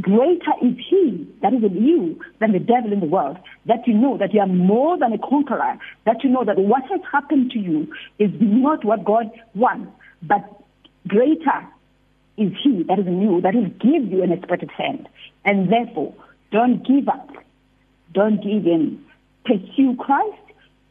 greater 0.00 0.52
is 0.62 0.76
he 0.88 1.28
that 1.42 1.52
is 1.52 1.62
in 1.62 1.84
you 1.84 2.20
than 2.38 2.52
the 2.52 2.58
devil 2.58 2.92
in 2.92 3.00
the 3.00 3.06
world, 3.06 3.36
that 3.66 3.86
you 3.86 3.94
know 3.94 4.16
that 4.18 4.32
you 4.32 4.40
are 4.40 4.46
more 4.46 4.98
than 4.98 5.12
a 5.12 5.18
conqueror, 5.18 5.78
that 6.06 6.22
you 6.24 6.30
know 6.30 6.44
that 6.44 6.58
what 6.58 6.82
has 6.90 7.00
happened 7.10 7.50
to 7.50 7.58
you 7.58 7.92
is 8.18 8.30
not 8.40 8.84
what 8.84 9.04
God 9.04 9.30
wants, 9.54 9.92
but 10.22 10.42
greater 11.06 11.66
is 12.36 12.52
he 12.62 12.82
that 12.84 12.98
is 12.98 13.06
in 13.06 13.20
you, 13.20 13.40
that 13.42 13.54
will 13.54 13.68
give 13.68 14.10
you 14.10 14.22
an 14.22 14.32
expected 14.32 14.70
hand. 14.70 15.08
And 15.44 15.70
therefore, 15.70 16.14
don't 16.50 16.86
give 16.86 17.08
up. 17.08 17.30
Don't 18.12 18.42
give 18.42 18.66
in. 18.66 19.04
Pursue 19.44 19.96
Christ 19.96 20.36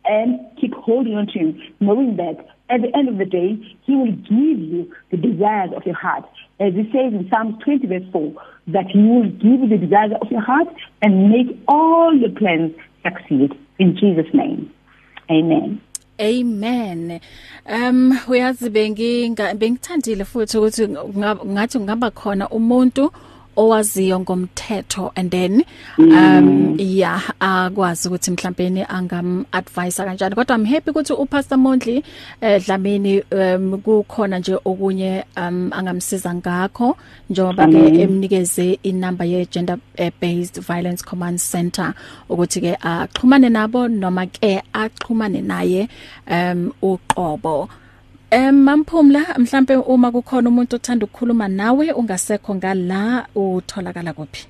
and 0.06 0.40
keep 0.60 0.74
holding 0.74 1.16
on 1.16 1.28
to 1.28 1.40
him, 1.40 1.62
knowing 1.80 2.16
that 2.18 2.48
at 2.70 2.82
the 2.82 2.96
end 2.96 3.10
of 3.10 3.18
the 3.18 3.26
day, 3.26 3.58
he 3.84 3.96
will 3.96 4.12
give 4.12 4.60
you 4.60 4.94
the 5.12 5.18
desires 5.18 5.72
of 5.76 5.86
your 5.86 5.96
heart. 5.96 6.26
As 6.60 6.74
he 6.74 6.84
says 6.92 7.14
in 7.14 7.28
Psalms 7.30 7.56
20 7.64 7.88
verse 7.88 8.04
4, 8.12 8.34
that 8.68 8.88
he 8.92 9.00
will 9.00 9.30
give 9.30 9.62
you 9.62 9.70
the 9.70 9.78
desires 9.78 10.12
of 10.22 10.32
your 10.32 10.42
heart 10.42 10.68
and 11.02 11.30
make 11.30 11.48
all 11.68 12.14
your 12.14 12.32
plans 12.32 12.74
succeed. 13.04 13.58
In 13.80 13.98
Jesus' 13.98 14.32
name. 14.34 14.72
Amen. 15.32 15.82
Amen. 16.22 17.22
Um 17.66 18.20
uyazi 18.28 18.70
benginga 18.70 19.54
bengithandile 19.54 20.26
futhi 20.26 20.58
ukuthi 20.58 20.88
ngathi 20.88 21.78
kungaba 21.78 22.12
khona 22.12 22.50
umuntu 22.50 23.12
owaziyo 23.60 24.20
ngomthetho 24.20 25.12
and 25.16 25.32
then 25.32 25.64
um 25.98 26.76
yeah 26.80 27.22
akwazi 27.40 28.08
ukuthi 28.08 28.32
mhlawumbe 28.32 28.86
angam 28.86 29.46
advise 29.52 30.04
kanjani. 30.04 30.36
Kodwa 30.36 30.56
i'm 30.56 30.66
happy 30.66 30.92
ukuthi 30.92 31.14
upastor 31.14 31.58
Mondli 31.58 32.04
eh, 32.42 32.62
Dlamini 32.66 33.24
um 33.32 33.82
kukhona 33.82 34.40
nje 34.40 34.56
okunye 34.66 35.26
um 35.38 35.72
angamsiza 35.74 36.34
ngakho 36.34 36.98
njengoba 37.30 37.68
ke 37.68 38.02
emnikeze 38.02 38.80
inamba 38.84 39.26
ye 39.26 39.46
gender 39.46 39.78
based 40.22 40.62
violence 40.62 41.04
command 41.04 41.40
center 41.40 41.94
ukuthi 42.30 42.62
ke 42.62 42.78
axhumane 42.82 43.50
nabo 43.50 43.88
noma 43.88 44.26
ke 44.28 44.62
axhumane 44.74 45.42
naye 45.42 45.90
um 46.32 46.72
uqobo. 46.82 47.70
Em 48.32 48.52
mamphumla 48.52 49.20
mhlambe 49.40 49.76
uma 49.76 50.12
kukhona 50.12 50.50
umuntu 50.50 50.76
othanda 50.76 51.06
ukukhuluma 51.06 51.48
nawe 51.48 51.92
ungasekho 51.92 52.56
ngala 52.56 53.28
utholakala 53.36 54.14
kuphi 54.14 54.48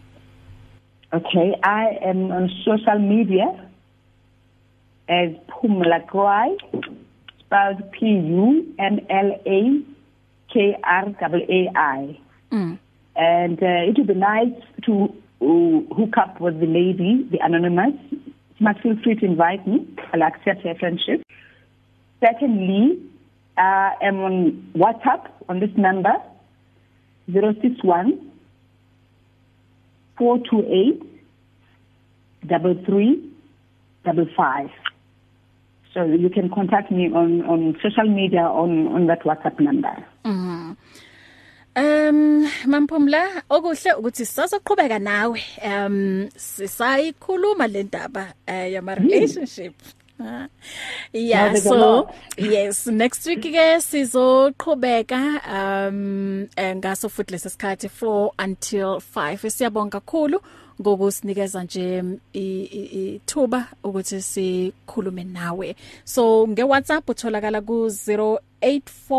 Okay, 1.11 1.55
I 1.63 1.97
am 2.03 2.29
on 2.29 2.49
social 2.65 2.99
media 2.99 3.47
as 5.07 5.31
Pumla 5.47 6.05
Kwai, 6.07 6.55
spelled 7.39 7.91
P 7.93 8.05
U 8.05 8.75
M 8.77 8.99
L 9.09 9.31
A 9.45 9.81
K 10.53 10.77
R 10.83 11.05
A 11.21 11.35
A 11.57 11.71
I. 11.75 12.19
Mm. 12.51 12.77
And 13.15 13.63
uh, 13.63 13.89
it 13.89 13.97
would 13.97 14.07
be 14.07 14.13
nice 14.13 14.53
to 14.85 15.05
uh, 15.41 15.95
hook 15.95 16.15
up 16.17 16.39
with 16.39 16.59
the 16.59 16.67
lady, 16.67 17.27
the 17.31 17.39
anonymous. 17.41 17.95
She 18.11 18.63
must 18.63 18.81
feel 18.81 18.95
free 19.03 19.15
to 19.15 19.25
invite 19.25 19.65
me. 19.65 19.87
I'll 20.13 20.21
accept 20.21 20.61
her 20.61 20.75
friendship. 20.75 21.23
Secondly, 22.19 23.01
uh, 23.59 23.91
I'm 24.01 24.19
on 24.21 24.71
WhatsApp 24.75 25.29
on 25.49 25.59
this 25.59 25.69
number 25.75 26.13
061 27.27 28.31
428 30.17 31.03
3355. 32.47 34.69
So 35.93 36.03
you 36.05 36.29
can 36.29 36.49
contact 36.49 36.91
me 36.91 37.11
on, 37.11 37.41
on 37.43 37.75
social 37.81 38.07
media 38.07 38.41
on, 38.41 38.87
on 38.87 39.07
that 39.07 39.23
WhatsApp 39.23 39.59
number. 39.59 40.05
Mhm. 40.25 40.77
Um 41.75 42.47
mamphumla 42.65 43.43
okuhle 43.49 43.93
ukuthi 43.93 44.25
sisazoqhubeka 44.25 44.99
nawe 44.99 45.43
um 45.63 46.29
sisayikhuluma 46.35 47.67
le 47.67 47.83
ndaba 47.83 48.33
eh, 48.47 48.73
yama 48.73 48.95
relationship 48.95 49.73
Ah, 49.81 49.98
Yeah 51.13 51.45
Now 51.45 51.53
there's 51.53 51.65
a 51.65 51.69
so 51.69 51.75
lot. 51.75 52.15
yes 52.37 52.87
next 52.87 53.25
week 53.27 53.41
ke 53.41 53.79
sizoqhubeka 53.81 55.21
um 55.57 56.47
eh, 56.55 56.75
ngaso 56.75 57.09
futhi 57.09 57.31
lesikhathi 57.33 57.87
4 57.87 58.29
until 58.45 58.99
5 59.15 59.49
siyabonga 59.49 59.99
kakhulu 59.99 60.41
ngokusinikeza 60.81 61.63
nje 61.63 62.03
i- 62.33 62.69
i- 62.79 63.15
ithuba 63.15 63.67
ukuthi 63.83 64.21
sikhulume 64.21 65.23
nawe 65.23 65.75
so 66.03 66.47
nge 66.47 66.63
WhatsApp 66.63 67.09
utholakala 67.09 67.61
ku 67.61 67.89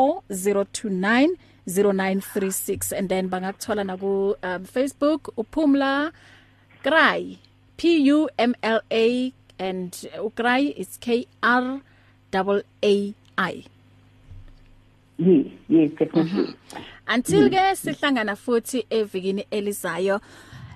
084029 0.09 1.28
0936 1.66 2.92
and 2.98 3.09
then 3.09 3.28
bangakuthola 3.28 3.84
na 3.84 3.96
ku 3.96 4.36
um, 4.42 4.64
Facebook 4.64 5.28
uphumla 5.36 6.12
Krai 6.82 7.38
P 7.76 7.98
U 8.12 8.28
M 8.38 8.55
L 8.62 8.80
A 8.90 9.32
and 9.61 9.93
ukrai 10.19 10.73
is 10.77 10.97
K 11.01 11.27
R 11.43 11.81
double 12.31 12.63
A 12.83 13.15
I 13.39 13.65
Yes, 15.19 15.47
yes, 15.69 15.91
definitely. 15.99 16.55
until 17.07 17.51
ke 17.51 17.77
sihlangana 17.77 18.37
futhi 18.37 18.87
evikini 18.91 19.45
elizayo 19.51 20.21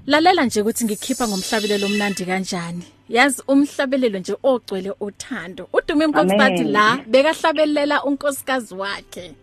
lalela 0.07 0.45
nje 0.45 0.61
ukuthi 0.61 0.85
ngikhipha 0.85 1.28
ngomhlabelelo 1.28 1.87
omnandi 1.87 2.24
kanjani 2.24 2.85
yazi 3.09 3.43
umhlabelelo 3.49 4.18
nje 4.18 4.37
ogcwele 4.43 4.93
uthando 5.01 5.68
udume 5.72 6.05
inkosikazi 6.05 6.62
Amen. 6.62 6.72
la 6.72 6.99
bekahlabelela 7.07 8.05
unkosikazi 8.05 8.74
wakhe 8.74 9.35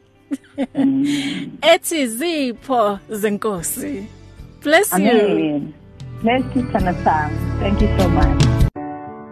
ethi 1.73 2.07
zipho 2.07 2.99
zenkosi 3.09 4.05
bless 4.63 4.91
you 4.91 4.97
Amen. 4.97 5.73
Bless 6.21 6.43
you, 6.55 6.61
Tanasam. 6.69 7.31
Thank 7.59 7.81
you 7.81 7.87
so 7.97 8.07
much. 8.07 8.60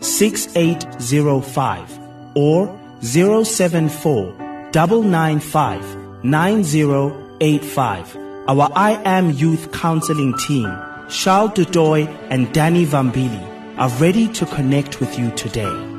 6805 0.00 1.98
or 2.34 2.76
074 3.00 4.34
995 4.72 6.24
9085. 6.24 8.16
Our 8.48 8.70
I 8.74 9.00
Am 9.04 9.30
Youth 9.30 9.70
Counseling 9.72 10.34
team, 10.38 10.68
Charles 11.08 11.52
Dudoy 11.52 12.08
and 12.30 12.52
Danny 12.52 12.84
Vambili, 12.84 13.46
are 13.78 13.90
ready 14.00 14.28
to 14.28 14.46
connect 14.46 15.00
with 15.00 15.18
you 15.18 15.30
today. 15.32 15.89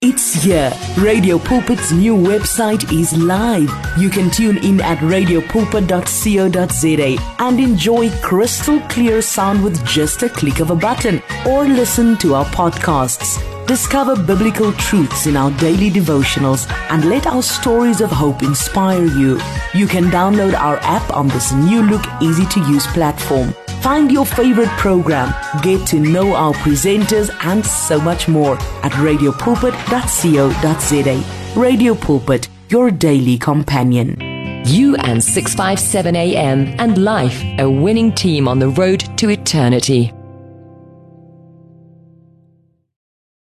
It's 0.00 0.32
here. 0.32 0.72
Radio 0.96 1.40
Pulpit's 1.40 1.90
new 1.90 2.14
website 2.14 2.92
is 2.92 3.18
live. 3.18 3.68
You 3.98 4.10
can 4.10 4.30
tune 4.30 4.58
in 4.58 4.80
at 4.80 4.98
radiopulpit.co.za 4.98 7.34
and 7.40 7.58
enjoy 7.58 8.08
crystal 8.20 8.78
clear 8.82 9.20
sound 9.20 9.64
with 9.64 9.84
just 9.84 10.22
a 10.22 10.28
click 10.28 10.60
of 10.60 10.70
a 10.70 10.76
button 10.76 11.20
or 11.44 11.64
listen 11.64 12.16
to 12.18 12.36
our 12.36 12.44
podcasts. 12.44 13.42
Discover 13.68 14.24
biblical 14.24 14.72
truths 14.72 15.26
in 15.26 15.36
our 15.36 15.50
daily 15.58 15.90
devotionals 15.90 16.66
and 16.88 17.04
let 17.04 17.26
our 17.26 17.42
stories 17.42 18.00
of 18.00 18.10
hope 18.10 18.42
inspire 18.42 19.04
you. 19.04 19.38
You 19.74 19.86
can 19.86 20.04
download 20.04 20.54
our 20.54 20.78
app 20.78 21.14
on 21.14 21.28
this 21.28 21.52
new 21.52 21.82
look, 21.82 22.02
easy 22.22 22.46
to 22.46 22.60
use 22.60 22.86
platform. 22.86 23.52
Find 23.82 24.10
your 24.10 24.24
favorite 24.24 24.70
program, 24.78 25.34
get 25.60 25.86
to 25.88 26.00
know 26.00 26.34
our 26.34 26.54
presenters, 26.54 27.28
and 27.44 27.62
so 27.64 28.00
much 28.00 28.26
more 28.26 28.54
at 28.82 28.92
radiopulpit.co.za. 28.92 31.60
Radio 31.60 31.94
Pulpit, 31.94 32.48
your 32.70 32.90
daily 32.90 33.36
companion. 33.36 34.16
You 34.64 34.96
and 34.96 35.22
657 35.22 36.16
AM 36.16 36.74
and 36.80 37.04
life, 37.04 37.44
a 37.58 37.68
winning 37.68 38.14
team 38.14 38.48
on 38.48 38.58
the 38.58 38.70
road 38.70 39.00
to 39.18 39.28
eternity. 39.28 40.14